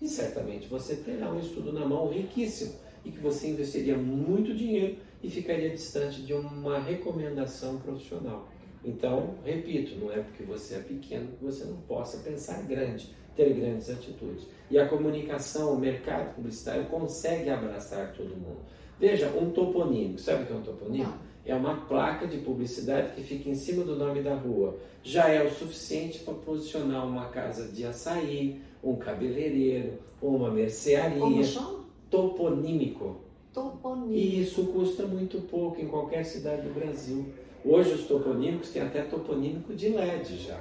e 0.00 0.08
certamente 0.08 0.68
você 0.68 0.96
terá 0.96 1.30
um 1.30 1.38
estudo 1.38 1.72
na 1.72 1.86
mão 1.86 2.08
riquíssimo 2.08 2.72
e 3.04 3.10
que 3.10 3.18
você 3.18 3.48
investiria 3.48 3.96
muito 3.96 4.54
dinheiro 4.54 4.96
e 5.22 5.28
ficaria 5.28 5.70
distante 5.70 6.22
de 6.22 6.32
uma 6.32 6.78
recomendação 6.78 7.78
profissional. 7.78 8.48
Então, 8.84 9.34
repito, 9.44 9.96
não 9.96 10.10
é 10.12 10.20
porque 10.20 10.44
você 10.44 10.76
é 10.76 10.78
pequeno 10.78 11.32
que 11.32 11.44
você 11.44 11.64
não 11.64 11.76
possa 11.82 12.18
pensar 12.18 12.62
grande, 12.62 13.14
ter 13.38 13.54
grandes 13.54 13.88
atitudes. 13.88 14.48
E 14.68 14.76
a 14.76 14.88
comunicação, 14.88 15.74
o 15.74 15.78
mercado 15.78 16.34
publicitário 16.34 16.86
consegue 16.86 17.48
abraçar 17.48 18.12
todo 18.12 18.30
mundo. 18.30 18.58
Veja, 18.98 19.28
um 19.28 19.50
toponímico, 19.50 20.18
sabe 20.18 20.42
o 20.42 20.46
que 20.46 20.52
é 20.52 20.56
um 20.56 20.62
toponímico? 20.62 21.10
Não. 21.12 21.28
É 21.46 21.54
uma 21.54 21.76
placa 21.86 22.26
de 22.26 22.38
publicidade 22.38 23.12
que 23.14 23.22
fica 23.22 23.48
em 23.48 23.54
cima 23.54 23.84
do 23.84 23.94
nome 23.94 24.22
da 24.22 24.34
rua. 24.34 24.76
Já 25.04 25.28
é 25.28 25.42
o 25.42 25.50
suficiente 25.50 26.18
para 26.18 26.34
posicionar 26.34 27.06
uma 27.06 27.28
casa 27.28 27.68
de 27.68 27.84
açaí, 27.86 28.60
um 28.82 28.96
cabeleireiro, 28.96 29.94
uma 30.20 30.50
mercearia. 30.50 31.20
Como 31.20 31.42
chama? 31.44 31.84
Toponímico. 32.10 33.20
Toponímico. 33.54 34.12
E 34.12 34.42
isso 34.42 34.66
custa 34.66 35.06
muito 35.06 35.40
pouco 35.42 35.80
em 35.80 35.86
qualquer 35.86 36.24
cidade 36.24 36.62
do 36.62 36.74
Brasil. 36.74 37.24
Hoje 37.64 37.92
os 37.92 38.06
toponímicos 38.06 38.70
têm 38.70 38.82
até 38.82 39.02
toponímico 39.02 39.74
de 39.74 39.90
LED 39.90 40.38
já. 40.38 40.60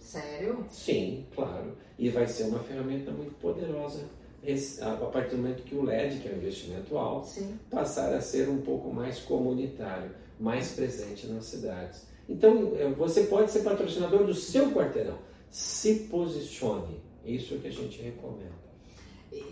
Sério? 0.00 0.64
Sim, 0.70 1.26
claro. 1.34 1.76
E 1.98 2.08
vai 2.08 2.26
ser 2.26 2.44
uma 2.44 2.58
ferramenta 2.60 3.10
muito 3.12 3.34
poderosa 3.34 4.04
a 4.80 5.06
partir 5.06 5.36
do 5.36 5.42
momento 5.42 5.62
que 5.62 5.74
o 5.74 5.82
LED, 5.82 6.20
que 6.20 6.28
é 6.28 6.32
um 6.32 6.36
investimento 6.36 6.96
alto, 6.96 7.28
Sim. 7.28 7.58
passar 7.70 8.14
a 8.14 8.20
ser 8.20 8.48
um 8.48 8.62
pouco 8.62 8.92
mais 8.92 9.18
comunitário, 9.20 10.10
mais 10.38 10.72
presente 10.72 11.26
nas 11.26 11.44
cidades. 11.44 12.06
Então, 12.26 12.72
é, 12.76 12.88
você 12.88 13.24
pode 13.24 13.50
ser 13.50 13.60
patrocinador 13.60 14.24
do 14.24 14.34
seu 14.34 14.70
quarteirão. 14.70 15.18
Se 15.50 16.06
posicione. 16.10 17.00
Isso 17.24 17.54
é 17.54 17.56
o 17.58 17.60
que 17.60 17.68
a 17.68 17.72
gente 17.72 18.00
recomenda. 18.00 18.60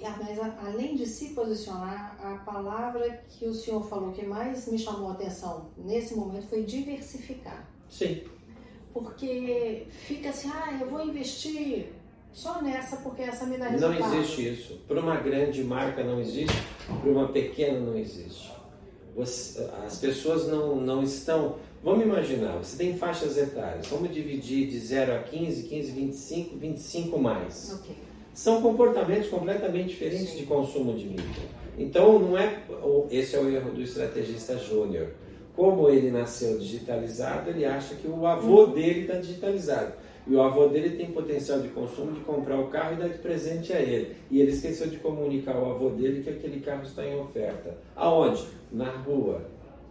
Ah, 0.03 0.17
mas 0.19 0.39
além 0.65 0.97
de 0.97 1.07
se 1.07 1.35
posicionar, 1.35 2.17
a 2.21 2.39
palavra 2.39 3.23
que 3.29 3.47
o 3.47 3.55
senhor 3.55 3.87
falou 3.89 4.13
que 4.13 4.25
mais 4.25 4.67
me 4.67 4.79
chamou 4.79 5.11
a 5.11 5.13
atenção 5.13 5.71
nesse 5.77 6.15
momento 6.15 6.49
foi 6.49 6.65
diversificar. 6.65 7.69
Sim. 7.91 8.23
Porque 8.93 9.87
fica 9.91 10.31
assim, 10.31 10.51
ah, 10.53 10.79
eu 10.81 10.89
vou 10.89 11.05
investir 11.05 11.93
só 12.33 12.63
nessa, 12.63 12.97
porque 12.99 13.23
essa 13.23 13.47
me 13.47 13.59
dá 13.59 13.69
resultado. 13.69 14.01
Não 14.01 14.21
existe 14.21 14.49
isso. 14.49 14.81
Para 14.87 15.01
uma 15.01 15.17
grande 15.17 15.63
marca 15.65 16.03
não 16.03 16.21
existe, 16.21 16.57
para 16.87 17.11
uma 17.11 17.29
pequena 17.29 17.81
não 17.81 17.97
existe. 17.97 18.53
As 19.21 19.99
pessoas 19.99 20.47
não, 20.47 20.77
não 20.77 21.03
estão. 21.03 21.57
Vamos 21.83 22.05
imaginar, 22.05 22.59
você 22.59 22.77
tem 22.77 22.97
faixas 22.97 23.37
etárias, 23.37 23.87
vamos 23.87 24.13
dividir 24.13 24.69
de 24.69 24.79
0 24.79 25.15
a 25.15 25.19
15, 25.19 25.65
15, 25.65 25.91
25, 25.93 26.57
25 26.57 27.19
mais. 27.19 27.81
Okay. 27.81 27.97
São 28.33 28.63
comportamentos 28.63 29.29
completamente 29.29 29.89
diferentes 29.89 30.31
Sim. 30.31 30.39
de 30.39 30.47
consumo 30.47 30.97
de 30.97 31.07
mídia. 31.07 31.49
Então, 31.77 32.19
não 32.19 32.39
é. 32.39 32.63
Esse 33.11 33.35
é 33.35 33.41
o 33.41 33.51
erro 33.51 33.73
do 33.73 33.83
estrategista 33.83 34.57
júnior. 34.59 35.09
Como 35.59 35.91
ele 35.91 36.13
nasceu 36.13 36.57
digitalizado, 36.57 37.51
ele 37.51 37.65
acha 37.65 37.97
que 37.97 38.07
o 38.07 38.25
avô 38.25 38.67
hum. 38.67 38.75
dele 38.75 39.01
está 39.01 39.15
digitalizado. 39.15 39.93
E 40.25 40.33
o 40.33 40.41
avô 40.41 40.69
dele 40.69 40.97
tem 40.97 41.11
potencial 41.11 41.59
de 41.59 41.67
consumo 41.71 42.13
de 42.13 42.21
comprar 42.21 42.61
o 42.61 42.69
carro 42.69 42.95
e 42.95 42.97
dar 42.97 43.09
de 43.09 43.19
presente 43.19 43.73
a 43.73 43.81
ele. 43.81 44.15
E 44.31 44.41
ele 44.41 44.53
esqueceu 44.53 44.87
de 44.87 44.99
comunicar 44.99 45.57
ao 45.57 45.73
avô 45.73 45.91
dele 45.91 46.23
que 46.23 46.31
aquele 46.31 46.61
carro 46.61 46.85
está 46.85 47.05
em 47.05 47.19
oferta. 47.19 47.77
Aonde? 47.97 48.47
Na 48.71 48.89
rua, 48.89 49.43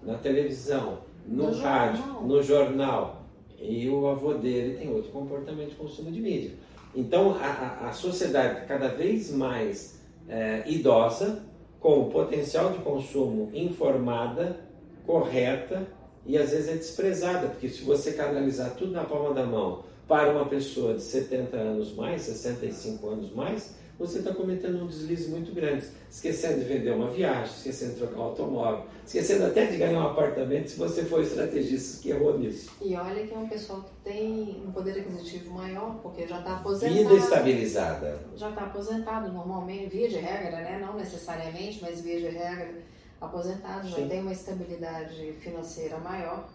na 0.01 0.13
televisão, 0.13 0.99
no, 1.27 1.51
no 1.51 1.57
rádio, 1.57 1.97
jornal. 1.97 2.23
no 2.23 2.43
jornal. 2.43 3.23
E 3.59 3.89
o 3.89 4.07
avô 4.07 4.35
dele 4.35 4.77
tem 4.77 4.89
outro 4.89 5.11
comportamento 5.11 5.71
de 5.71 5.75
consumo 5.75 6.09
de 6.13 6.21
mídia. 6.21 6.51
Então 6.95 7.35
a, 7.41 7.89
a 7.89 7.91
sociedade 7.91 8.65
cada 8.67 8.87
vez 8.87 9.33
mais 9.33 10.01
é, 10.29 10.63
idosa, 10.65 11.43
com 11.77 12.09
potencial 12.09 12.71
de 12.71 12.77
consumo 12.79 13.49
informada, 13.53 14.65
correta 15.07 15.87
e 16.25 16.37
às 16.37 16.51
vezes 16.51 16.67
é 16.67 16.73
desprezada, 16.73 17.47
porque 17.47 17.69
se 17.69 17.81
você 17.81 18.11
canalizar 18.11 18.75
tudo 18.75 18.91
na 18.91 19.05
palma 19.05 19.33
da 19.33 19.45
mão 19.45 19.85
para 20.07 20.29
uma 20.29 20.45
pessoa 20.45 20.93
de 20.93 21.01
70 21.01 21.55
anos 21.55 21.95
mais, 21.95 22.21
65 22.23 23.09
anos 23.09 23.33
mais, 23.33 23.75
você 23.97 24.19
está 24.19 24.31
cometendo 24.31 24.83
um 24.83 24.87
deslize 24.87 25.27
muito 25.29 25.51
grande, 25.55 25.87
esquecendo 26.09 26.59
de 26.59 26.65
vender 26.65 26.91
uma 26.91 27.09
viagem, 27.09 27.51
esquecendo 27.55 27.93
de 27.93 27.97
trocar 27.97 28.19
um 28.19 28.23
automóvel, 28.23 28.85
esquecendo 29.03 29.45
até 29.45 29.65
de 29.65 29.77
ganhar 29.77 29.99
um 29.99 30.07
apartamento 30.07 30.69
se 30.69 30.77
você 30.77 31.03
for 31.03 31.23
estrategista 31.23 32.03
que 32.03 32.09
errou 32.11 32.37
nisso. 32.37 32.69
E 32.79 32.95
olha 32.95 33.25
que 33.25 33.33
é 33.33 33.37
um 33.37 33.49
pessoal 33.49 33.81
que 33.81 34.09
tem 34.09 34.63
um 34.67 34.71
poder 34.71 34.99
aquisitivo 34.99 35.51
maior, 35.51 35.99
porque 36.03 36.27
já 36.27 36.39
está 36.39 36.57
aposentado. 36.57 36.95
Vida 36.95 37.13
estabilizada. 37.15 38.19
Já 38.35 38.49
está 38.49 38.65
aposentado, 38.65 39.31
normalmente, 39.33 39.87
via 39.87 40.07
de 40.07 40.17
regra, 40.17 40.57
né? 40.57 40.77
não 40.79 40.95
necessariamente, 40.95 41.79
mas 41.81 42.01
via 42.01 42.19
de 42.19 42.27
regra, 42.27 42.75
aposentado, 43.19 43.87
Sim. 43.87 44.01
já 44.01 44.07
tem 44.07 44.21
uma 44.21 44.31
estabilidade 44.31 45.33
financeira 45.39 45.97
maior. 45.97 46.47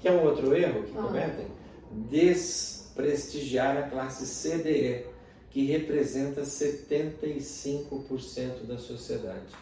Que 0.00 0.08
é 0.08 0.12
um 0.12 0.24
outro 0.24 0.56
erro 0.56 0.82
que 0.82 0.96
ah. 0.96 1.02
cometem? 1.02 1.46
Des 2.10 2.76
prestigiar 2.96 3.76
a 3.76 3.82
classe 3.82 4.26
CDE, 4.26 5.04
que 5.50 5.66
representa 5.66 6.40
75% 6.42 8.64
da 8.66 8.78
sociedade. 8.78 9.54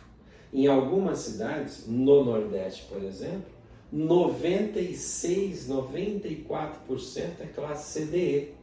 Em 0.53 0.69
algumas 0.69 1.19
cidades, 1.19 1.85
no 1.87 2.25
Nordeste, 2.25 2.85
por 2.85 3.03
exemplo, 3.03 3.53
96, 3.93 5.69
94% 5.69 7.41
é 7.41 7.47
classe 7.47 8.01
CDE. 8.01 8.55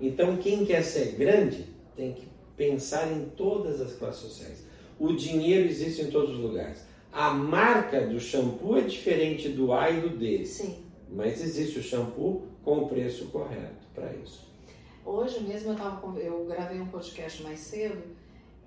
Então, 0.00 0.36
quem 0.36 0.64
quer 0.64 0.82
ser 0.82 1.16
grande 1.16 1.66
tem 1.96 2.14
que 2.14 2.28
pensar 2.56 3.12
em 3.12 3.26
todas 3.36 3.80
as 3.80 3.94
classes 3.94 4.22
sociais. 4.22 4.64
O 4.98 5.12
dinheiro 5.12 5.68
existe 5.68 6.02
em 6.02 6.10
todos 6.10 6.34
os 6.34 6.40
lugares. 6.40 6.82
A 7.12 7.30
marca 7.30 8.06
do 8.06 8.20
shampoo 8.20 8.76
é 8.76 8.82
diferente 8.82 9.48
do 9.48 9.72
A 9.72 9.90
e 9.90 10.00
do 10.00 10.16
D. 10.16 10.44
Sim. 10.44 10.84
Mas 11.08 11.42
existe 11.42 11.80
o 11.80 11.82
shampoo 11.82 12.46
com 12.62 12.78
o 12.78 12.88
preço 12.88 13.26
correto 13.26 13.86
para 13.94 14.12
isso. 14.14 14.48
Hoje 15.04 15.40
mesmo 15.40 15.72
eu, 15.72 15.76
tava, 15.76 16.18
eu 16.18 16.46
gravei 16.46 16.80
um 16.80 16.86
podcast 16.86 17.42
mais 17.42 17.58
cedo 17.58 18.02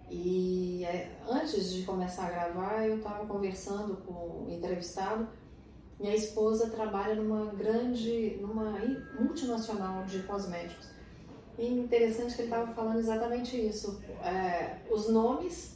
e 0.09 0.83
é, 0.83 1.09
antes 1.29 1.71
de 1.71 1.83
começar 1.83 2.27
a 2.27 2.31
gravar 2.31 2.85
eu 2.85 2.97
estava 2.97 3.25
conversando 3.25 3.97
com 3.97 4.45
o 4.45 4.47
entrevistado. 4.49 5.27
Minha 5.99 6.15
esposa 6.15 6.69
trabalha 6.69 7.15
numa 7.15 7.45
grande, 7.53 8.37
numa 8.41 8.77
multinacional 9.17 10.03
de 10.03 10.23
cosméticos. 10.23 10.89
E 11.57 11.67
interessante 11.67 12.35
que 12.35 12.41
ele 12.41 12.49
estava 12.49 12.73
falando 12.73 12.99
exatamente 12.99 13.55
isso. 13.55 14.01
É, 14.21 14.79
os 14.91 15.07
nomes 15.07 15.72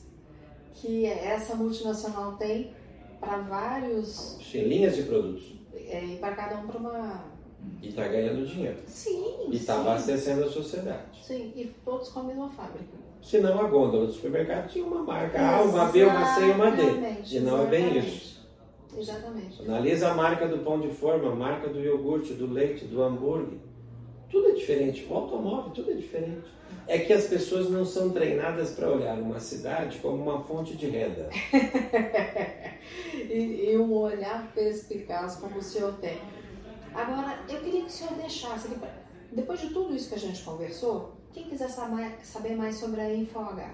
que 0.82 1.06
essa 1.06 1.56
multinacional 1.56 2.34
tem 2.38 2.72
para 3.20 3.38
vários. 3.40 4.38
Sim, 4.42 4.63
linhas 4.63 4.96
de 4.96 5.04
produtos. 5.04 5.56
É, 5.74 6.04
e 6.04 6.18
para 6.18 6.36
cada 6.36 6.58
um 6.58 6.68
para 6.68 6.78
uma 6.78 7.26
E 7.82 7.90
está 7.90 8.08
ganhando 8.08 8.46
dinheiro. 8.46 8.78
Sim. 8.86 9.48
E 9.50 9.56
está 9.56 9.80
abastecendo 9.80 10.44
a 10.44 10.50
sociedade. 10.50 11.24
Sim, 11.24 11.54
e 11.56 11.66
todos 11.84 12.10
com 12.10 12.22
a 12.22 12.24
mesma 12.24 12.50
fábrica. 12.50 12.98
Se 13.22 13.40
não, 13.40 13.60
a 13.60 13.68
gôndola 13.68 14.06
do 14.06 14.13
supermercado 14.13 14.70
tinha 14.70 14.86
uma 14.86 15.04
marca 15.04 15.42
A, 15.42 15.62
uma 15.62 15.86
B, 15.86 16.06
uma 16.06 16.36
C 16.36 16.46
e 16.46 16.52
uma 16.52 16.72
D. 16.72 16.84
E 17.36 17.40
não 17.40 17.63
é 17.63 17.66
bem 17.66 17.98
isso. 17.98 18.48
Exatamente. 18.96 19.62
Analisa 19.62 20.10
a 20.10 20.13
marca 20.13 20.48
do 20.48 20.60
pão 20.60 20.80
de 20.80 20.90
forma, 20.90 21.32
a 21.32 21.36
marca 21.36 21.70
do 21.70 21.80
iogurte, 21.80 22.34
do 22.34 22.52
leite, 22.52 22.86
do 22.86 23.02
hambúrguer. 23.04 23.60
Tudo 24.30 24.50
é 24.50 24.52
diferente. 24.54 25.06
O 25.10 25.13
automóvel, 25.13 25.72
tudo 25.72 25.92
é 25.92 25.94
diferente. 25.96 26.48
É 26.88 26.99
que 26.99 27.12
as 27.12 27.25
pessoas 27.25 27.69
não 27.69 27.84
são 27.84 28.12
treinadas 28.12 28.71
para 28.71 28.89
olhar 28.89 29.17
uma 29.19 29.39
cidade 29.39 29.99
como 29.99 30.15
uma 30.23 30.39
fonte 30.43 30.75
de 30.77 30.88
renda. 30.88 31.30
e, 33.30 33.71
e 33.71 33.77
um 33.77 33.91
olhar 33.93 34.51
perspicaz 34.53 35.36
como 35.36 35.58
o 35.58 35.62
senhor 35.62 35.93
tem. 35.95 36.21
Agora, 36.93 37.39
eu 37.49 37.60
queria 37.60 37.82
que 37.82 37.88
o 37.88 37.91
senhor 37.91 38.13
deixasse, 38.13 38.69
pra- 38.69 38.89
depois 39.32 39.60
de 39.60 39.69
tudo 39.69 39.93
isso 39.93 40.10
que 40.10 40.15
a 40.15 40.19
gente 40.19 40.41
conversou, 40.43 41.12
quem 41.34 41.43
quiser 41.43 41.69
saber, 41.69 42.56
mais 42.56 42.75
sobre 42.77 43.01
a 43.01 43.13
InfoH, 43.13 43.71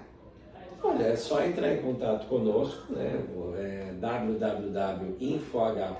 Olha, 0.82 1.04
é 1.04 1.16
só 1.16 1.42
entrar 1.42 1.72
em 1.72 1.80
contato 1.80 2.26
conosco, 2.28 2.92
né? 2.92 3.18
É 3.56 3.94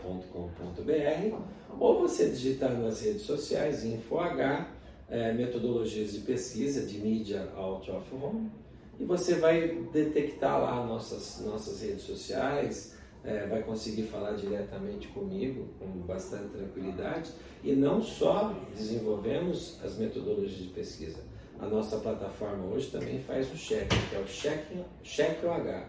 www.infoh.com.br 0.04 1.36
ou 1.80 2.00
você 2.00 2.28
digitar 2.28 2.70
nas 2.72 3.00
redes 3.00 3.22
sociais 3.22 3.82
InfoH, 3.84 4.66
é, 5.08 5.32
metodologias 5.32 6.12
de 6.12 6.20
pesquisa 6.20 6.86
de 6.86 6.98
mídia 6.98 7.50
out 7.56 7.90
of 7.90 8.14
home, 8.14 8.50
e 8.98 9.04
você 9.04 9.34
vai 9.36 9.68
detectar 9.92 10.60
lá 10.60 10.84
nossas, 10.86 11.44
nossas 11.44 11.82
redes 11.82 12.02
sociais, 12.02 12.94
é, 13.24 13.46
vai 13.46 13.62
conseguir 13.62 14.04
falar 14.04 14.32
diretamente 14.32 15.08
comigo 15.08 15.68
com 15.78 15.86
bastante 16.02 16.48
tranquilidade. 16.50 17.30
E 17.62 17.74
não 17.74 18.02
só 18.02 18.54
desenvolvemos 18.76 19.80
as 19.82 19.96
metodologias 19.96 20.58
de 20.58 20.68
pesquisa, 20.68 21.18
a 21.58 21.66
nossa 21.66 21.96
plataforma 21.98 22.66
hoje 22.66 22.90
também 22.90 23.20
faz 23.20 23.50
o 23.52 23.56
cheque, 23.56 23.96
que 24.10 24.16
é 24.16 24.18
o 24.18 24.26
cheque, 24.26 24.84
cheque 25.02 25.46
OH, 25.46 25.86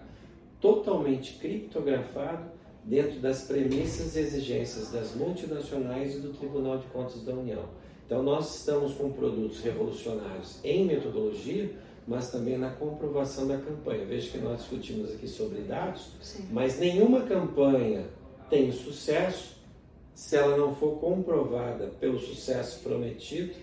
totalmente 0.61 1.37
criptografado 1.37 2.49
dentro 2.83 3.19
das 3.19 3.43
premissas 3.43 4.15
e 4.15 4.19
exigências 4.19 4.91
das 4.91 5.15
multinacionais 5.15 6.15
e 6.15 6.19
do 6.19 6.33
Tribunal 6.33 6.77
de 6.77 6.85
Contas 6.87 7.21
da 7.23 7.33
União. 7.33 7.65
Então 8.05 8.21
nós 8.21 8.57
estamos 8.57 8.93
com 8.93 9.11
produtos 9.11 9.61
revolucionários 9.61 10.59
em 10.63 10.85
metodologia, 10.85 11.71
mas 12.07 12.31
também 12.31 12.57
na 12.57 12.69
comprovação 12.69 13.47
da 13.47 13.57
campanha. 13.57 14.05
Veja 14.05 14.29
que 14.29 14.37
nós 14.37 14.59
discutimos 14.59 15.11
aqui 15.11 15.27
sobre 15.27 15.61
dados, 15.61 16.11
sim, 16.21 16.47
mas 16.51 16.79
nenhuma 16.79 17.21
campanha 17.21 18.05
tem 18.49 18.71
sucesso 18.71 19.55
se 20.13 20.35
ela 20.35 20.55
não 20.55 20.73
for 20.75 20.99
comprovada 20.99 21.87
pelo 21.99 22.19
sucesso 22.19 22.81
prometido 22.83 23.53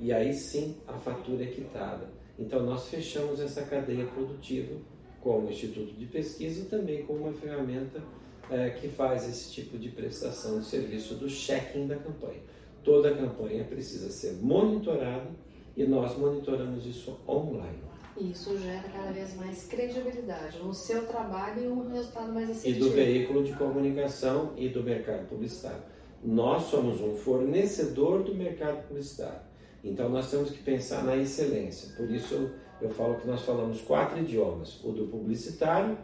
e 0.00 0.12
aí 0.12 0.32
sim 0.32 0.76
a 0.88 0.94
fatura 0.94 1.44
é 1.44 1.46
quitada. 1.46 2.08
Então 2.38 2.62
nós 2.64 2.88
fechamos 2.88 3.40
essa 3.40 3.62
cadeia 3.62 4.06
produtiva 4.06 4.74
como 5.20 5.50
instituto 5.50 5.94
de 5.94 6.06
pesquisa 6.06 6.62
e 6.62 6.64
também 6.64 7.04
como 7.04 7.20
uma 7.20 7.32
ferramenta 7.32 8.02
eh, 8.50 8.70
que 8.70 8.88
faz 8.88 9.28
esse 9.28 9.52
tipo 9.52 9.78
de 9.78 9.90
prestação 9.90 10.58
de 10.58 10.66
serviço 10.66 11.14
do 11.14 11.28
checking 11.30 11.86
da 11.86 11.96
campanha. 11.96 12.40
Toda 12.84 13.10
a 13.10 13.16
campanha 13.16 13.64
precisa 13.64 14.10
ser 14.10 14.32
monitorada 14.42 15.30
e 15.76 15.84
nós 15.84 16.16
monitoramos 16.18 16.84
isso 16.84 17.18
online. 17.28 17.78
isso 18.20 18.58
gera 18.58 18.88
cada 18.88 19.10
vez 19.12 19.34
mais 19.36 19.66
credibilidade 19.66 20.58
no 20.58 20.74
seu 20.74 21.06
trabalho 21.06 21.62
e 21.62 21.68
um 21.68 21.88
resultado 21.88 22.32
mais 22.32 22.48
e 22.48 22.52
assertivo. 22.52 22.86
do 22.86 22.90
veículo 22.90 23.44
de 23.44 23.52
comunicação 23.54 24.52
e 24.56 24.68
do 24.68 24.82
mercado 24.82 25.28
publicitário. 25.28 25.82
Nós 26.22 26.64
somos 26.64 27.00
um 27.00 27.14
fornecedor 27.14 28.22
do 28.22 28.34
mercado 28.34 28.86
publicitário. 28.86 29.40
Então 29.82 30.08
nós 30.08 30.30
temos 30.30 30.50
que 30.50 30.58
pensar 30.58 31.02
na 31.04 31.16
excelência. 31.16 31.94
Por 31.96 32.10
isso 32.10 32.50
eu, 32.80 32.90
falo 32.90 33.16
que 33.16 33.26
nós 33.26 33.42
falamos 33.42 33.80
quatro 33.80 34.18
idiomas: 34.18 34.82
o 34.84 34.92
do 34.92 35.06
publicitário, 35.06 35.96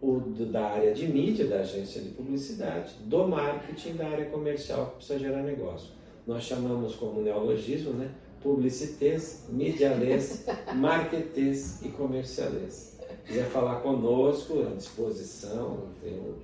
o 0.00 0.18
da 0.20 0.66
área 0.70 0.92
de 0.92 1.06
mídia, 1.06 1.46
da 1.46 1.60
agência 1.60 2.00
de 2.00 2.10
publicidade, 2.10 2.94
do 3.04 3.28
marketing, 3.28 3.94
da 3.94 4.08
área 4.08 4.26
comercial 4.26 4.86
que 4.86 4.96
precisa 4.96 5.18
gerar 5.18 5.42
negócio. 5.42 5.92
Nós 6.26 6.44
chamamos 6.44 6.94
como 6.94 7.20
neologismo, 7.20 7.92
né? 7.92 8.10
Publicitês, 8.42 9.44
medialês, 9.48 10.46
marketês 10.74 11.82
e 11.82 11.88
comercialês. 11.88 12.98
Quiser 13.26 13.46
falar 13.46 13.76
conosco, 13.80 14.60
à 14.60 14.74
disposição, 14.74 15.88
eu 16.02 16.38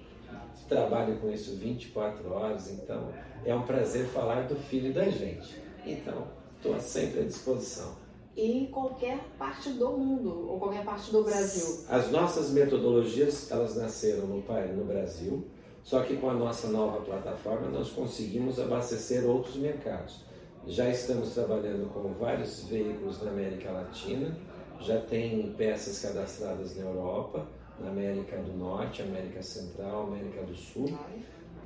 trabalho 0.69 1.17
com 1.19 1.31
isso 1.31 1.57
24 1.57 2.33
horas, 2.33 2.71
então 2.71 3.09
é 3.45 3.55
um 3.55 3.63
prazer 3.63 4.07
falar 4.07 4.47
do 4.47 4.55
filho 4.55 4.93
da 4.95 5.05
gente. 5.05 5.61
Então, 5.85 6.29
estou 6.57 6.79
sempre 6.79 7.21
à 7.21 7.25
disposição. 7.25 7.97
E 8.37 8.63
em 8.63 8.67
qualquer 8.67 9.19
parte 9.37 9.71
do 9.71 9.91
mundo, 9.91 10.49
ou 10.49 10.59
qualquer 10.59 10.85
parte 10.85 11.11
do 11.11 11.25
Brasil. 11.25 11.85
As 11.89 12.11
nossas 12.11 12.51
metodologias, 12.51 13.51
elas 13.51 13.77
nasceram 13.77 14.27
no, 14.27 14.37
no 14.37 14.85
Brasil, 14.85 15.45
só 15.83 16.01
que 16.03 16.17
com 16.17 16.31
a 16.31 16.35
nossa 16.35 16.69
nova 16.69 17.01
plataforma 17.01 17.69
nós 17.69 17.91
conseguimos 17.91 18.59
abastecer 18.59 19.25
outros 19.27 19.57
mercados. 19.57 20.25
Já 20.67 20.89
estamos 20.91 21.31
trabalhando 21.31 21.93
com 21.93 22.13
vários 22.13 22.65
veículos 22.65 23.23
na 23.23 23.31
América 23.31 23.71
Latina, 23.71 24.37
já 24.81 25.01
tem 25.01 25.55
peças 25.57 26.01
cadastradas 26.01 26.77
na 26.77 26.85
Europa, 26.85 27.47
na 27.79 27.91
América 27.91 28.37
do 28.37 28.53
Norte, 28.53 29.03
América 29.03 29.43
Central, 29.43 30.09
América 30.09 30.43
do 30.43 30.55
Sul. 30.55 30.99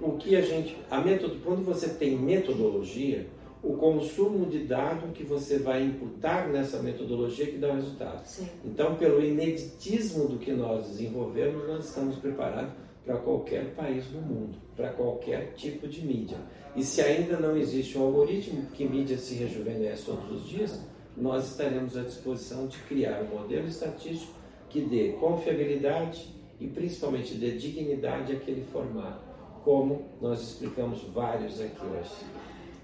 O 0.00 0.12
que 0.12 0.37
a 0.37 0.40
gente, 0.40 0.77
a 0.90 1.00
metodo, 1.00 1.37
quando 1.44 1.64
você 1.64 1.88
tem 1.88 2.16
metodologia, 2.16 3.27
o 3.62 3.77
consumo 3.77 4.46
de 4.46 4.64
dado 4.64 5.12
que 5.12 5.24
você 5.24 5.59
vai 5.59 5.83
imputar 5.83 6.48
nessa 6.48 6.83
metodologia 6.83 7.46
que 7.46 7.57
dá 7.57 7.68
o 7.68 7.77
resultado. 7.77 8.24
Sim. 8.27 8.48
Então, 8.64 8.96
pelo 8.96 9.24
ineditismo 9.24 10.29
do 10.29 10.38
que 10.38 10.53
nós 10.53 10.87
desenvolvemos, 10.88 11.66
nós 11.66 11.87
estamos 11.87 12.16
preparados 12.16 12.84
para 13.05 13.17
qualquer 13.17 13.75
país 13.75 14.07
do 14.07 14.21
mundo, 14.21 14.59
para 14.77 14.90
qualquer 14.90 15.53
tipo 15.55 15.87
de 15.87 16.05
mídia. 16.05 16.38
E 16.75 16.83
se 16.83 17.01
ainda 17.01 17.38
não 17.38 17.57
existe 17.57 17.97
um 17.99 18.03
algoritmo, 18.03 18.67
que 18.71 18.85
mídia 18.88 19.19
se 19.19 19.35
rejuvenesce 19.35 20.07
todos 20.07 20.31
os 20.31 20.49
dias, 20.49 20.81
nós 21.17 21.51
estaremos 21.51 21.97
à 21.97 22.03
disposição 22.03 22.67
de 22.67 22.79
criar 22.79 23.23
um 23.23 23.38
modelo 23.38 23.69
estatístico 23.69 24.33
que 24.69 24.81
dê 24.81 25.12
confiabilidade 25.12 26.35
e 26.59 26.67
principalmente 26.67 27.35
dê 27.35 27.53
dignidade 27.53 28.33
àquele 28.33 28.64
formato, 28.64 29.23
como 29.62 30.07
nós 30.21 30.40
explicamos 30.43 31.03
vários 31.12 31.61
aqui 31.61 31.85
hoje. 31.87 32.11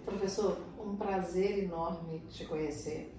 Professor, 0.04 0.58
um 0.78 0.96
prazer 0.96 1.64
enorme 1.64 2.22
te 2.28 2.44
conhecer. 2.44 3.12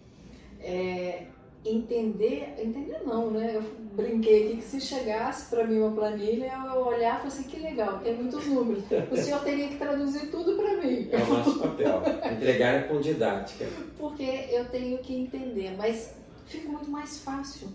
É, 0.60 1.28
entender, 1.64 2.56
entender 2.58 3.02
não, 3.06 3.32
né? 3.32 3.56
Eu 3.56 3.64
brinquei 3.94 4.48
aqui 4.48 4.58
que 4.58 4.64
se 4.64 4.82
chegasse 4.82 5.50
para 5.50 5.66
mim 5.66 5.80
uma 5.80 5.92
planilha, 5.92 6.52
eu 6.74 6.82
olhar 6.82 7.16
e 7.16 7.18
falar 7.18 7.28
assim, 7.28 7.44
que 7.44 7.60
legal, 7.60 8.00
tem 8.00 8.16
muitos 8.16 8.46
números. 8.48 8.84
O 9.12 9.16
senhor 9.16 9.44
teria 9.44 9.68
que 9.68 9.78
traduzir 9.78 10.32
tudo 10.32 10.56
para 10.56 10.78
mim. 10.78 11.08
É 11.12 11.18
o 11.18 11.28
nosso 11.28 11.60
papel, 11.60 12.02
entregar 12.34 12.88
com 12.88 13.00
didática. 13.00 13.66
Porque 13.98 14.48
eu 14.50 14.66
tenho 14.70 14.98
que 15.00 15.16
entender, 15.16 15.76
mas 15.78 16.16
fica 16.46 16.68
muito 16.68 16.90
mais 16.90 17.20
fácil 17.20 17.70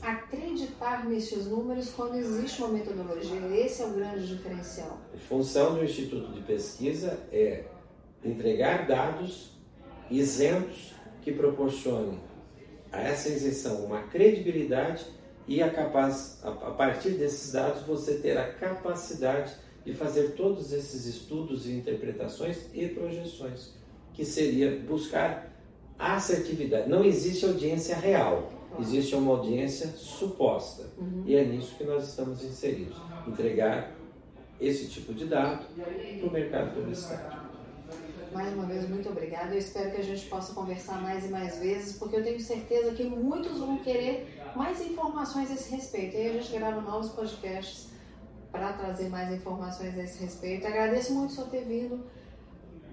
acreditar 0.00 1.04
nesses 1.06 1.46
números 1.46 1.90
quando 1.90 2.16
existe 2.16 2.62
uma 2.62 2.72
metodologia. 2.72 3.40
Esse 3.54 3.82
é 3.82 3.86
o 3.86 3.90
grande 3.90 4.26
diferencial. 4.26 4.98
A 5.14 5.18
função 5.18 5.74
do 5.74 5.84
Instituto 5.84 6.32
de 6.32 6.40
Pesquisa 6.42 7.18
é 7.32 7.64
entregar 8.24 8.86
dados 8.86 9.52
isentos 10.10 10.94
que 11.22 11.32
proporcionem 11.32 12.18
a 12.92 13.00
essa 13.00 13.28
isenção 13.28 13.84
uma 13.84 14.02
credibilidade 14.02 15.04
e 15.48 15.62
a, 15.62 15.70
capaz, 15.70 16.40
a, 16.44 16.50
a 16.50 16.70
partir 16.70 17.10
desses 17.10 17.52
dados 17.52 17.82
você 17.82 18.14
ter 18.18 18.36
a 18.36 18.52
capacidade 18.52 19.52
de 19.84 19.92
fazer 19.94 20.32
todos 20.32 20.72
esses 20.72 21.06
estudos 21.06 21.66
e 21.66 21.72
interpretações 21.72 22.66
e 22.72 22.86
projeções, 22.88 23.70
que 24.14 24.24
seria 24.24 24.78
buscar 24.80 25.50
assertividade. 25.98 26.88
Não 26.88 27.04
existe 27.04 27.44
audiência 27.44 27.96
real, 27.96 28.52
existe 28.78 29.14
uma 29.14 29.32
audiência 29.32 29.88
suposta. 29.88 30.84
E 31.26 31.34
é 31.34 31.44
nisso 31.44 31.74
que 31.76 31.84
nós 31.84 32.08
estamos 32.08 32.44
inseridos. 32.44 32.96
Entregar 33.26 33.92
esse 34.60 34.86
tipo 34.86 35.12
de 35.12 35.24
dado 35.24 35.66
para 35.74 36.28
o 36.28 36.32
mercado 36.32 36.74
publicitário. 36.74 37.51
Mais 38.32 38.52
uma 38.54 38.64
vez, 38.66 38.88
muito 38.88 39.08
obrigada. 39.10 39.54
Eu 39.54 39.58
espero 39.58 39.90
que 39.90 40.00
a 40.00 40.04
gente 40.04 40.26
possa 40.26 40.54
conversar 40.54 41.00
mais 41.02 41.24
e 41.24 41.28
mais 41.28 41.58
vezes, 41.58 41.96
porque 41.98 42.16
eu 42.16 42.22
tenho 42.24 42.40
certeza 42.40 42.92
que 42.92 43.04
muitos 43.04 43.58
vão 43.58 43.78
querer 43.78 44.26
mais 44.56 44.80
informações 44.80 45.50
a 45.50 45.54
esse 45.54 45.74
respeito. 45.74 46.16
E 46.16 46.20
aí 46.20 46.30
a 46.30 46.32
gente 46.40 46.52
grava 46.52 46.80
novos 46.80 47.10
podcasts 47.10 47.88
para 48.50 48.72
trazer 48.74 49.08
mais 49.08 49.32
informações 49.32 49.98
a 49.98 50.02
esse 50.02 50.22
respeito. 50.22 50.66
Agradeço 50.66 51.12
muito 51.14 51.30
o 51.30 51.34
senhor 51.34 51.48
ter 51.50 51.64
vindo 51.64 52.00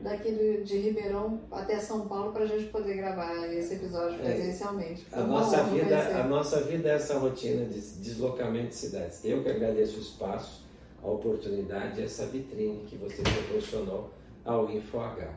daqui 0.02 0.32
do- 0.32 0.64
de 0.64 0.78
Ribeirão 0.78 1.42
até 1.52 1.78
São 1.80 2.08
Paulo 2.08 2.32
para 2.32 2.44
a 2.44 2.48
gente 2.48 2.66
poder 2.68 2.96
gravar 2.96 3.36
esse 3.54 3.74
episódio 3.76 4.16
É. 4.22 4.34
presencialmente. 4.34 5.06
A 5.12 5.16
Foi 5.18 5.24
uma 5.26 5.40
nossa, 5.42 5.64
vida, 5.66 5.86
conhecer. 5.88 6.14
a 6.16 6.24
nossa 6.24 6.62
vida 6.62 6.90
é 6.90 6.96
essa 6.96 7.18
rotina 7.20 7.66
de 7.66 7.80
deslocamento 7.80 8.70
de 8.70 8.76
cidades. 8.76 9.24
Eu 9.26 9.44
que 9.44 9.50
agradeço 9.50 9.98
o 9.98 10.02
espaço, 10.02 10.64
a 11.04 11.08
oportunidade, 11.10 12.02
essa 12.02 12.26
vitrine 12.28 12.86
que 12.88 12.96
você 12.98 13.22
proporcionou 13.22 14.10
ao 14.50 14.70
InfoH. 14.72 15.34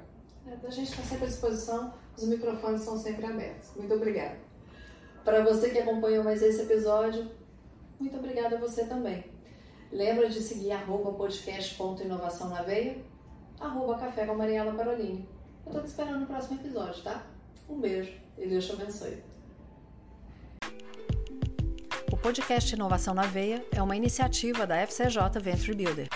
A 0.64 0.70
gente 0.70 0.90
está 0.90 1.02
sempre 1.02 1.24
à 1.26 1.28
disposição, 1.28 1.92
os 2.16 2.24
microfones 2.24 2.82
são 2.82 2.96
sempre 2.96 3.26
abertos. 3.26 3.70
Muito 3.76 3.94
obrigada. 3.94 4.36
Para 5.24 5.44
você 5.44 5.70
que 5.70 5.78
acompanhou 5.78 6.24
mais 6.24 6.42
esse 6.42 6.62
episódio, 6.62 7.30
muito 8.00 8.16
obrigada 8.16 8.56
a 8.56 8.58
você 8.58 8.84
também. 8.86 9.24
Lembra 9.92 10.28
de 10.28 10.40
seguir 10.40 10.72
arroba 10.72 11.12
podcast.inovação 11.12 12.48
na 12.48 12.62
veia, 12.62 12.96
arroba 13.60 13.98
café 13.98 14.26
com 14.26 14.34
Mariela 14.34 14.72
Parolini. 14.72 15.28
Eu 15.66 15.72
tô 15.72 15.80
te 15.80 15.88
esperando 15.88 16.20
no 16.20 16.26
próximo 16.26 16.58
episódio, 16.58 17.02
tá? 17.02 17.24
Um 17.68 17.78
beijo 17.78 18.12
e 18.38 18.48
Deus 18.48 18.66
te 18.66 18.72
abençoe. 18.72 19.22
O 22.10 22.16
podcast 22.16 22.74
Inovação 22.74 23.14
na 23.14 23.22
Veia 23.22 23.64
é 23.70 23.82
uma 23.82 23.96
iniciativa 23.96 24.66
da 24.66 24.76
FCJ 24.78 25.38
Venture 25.40 25.76
Builder. 25.76 26.08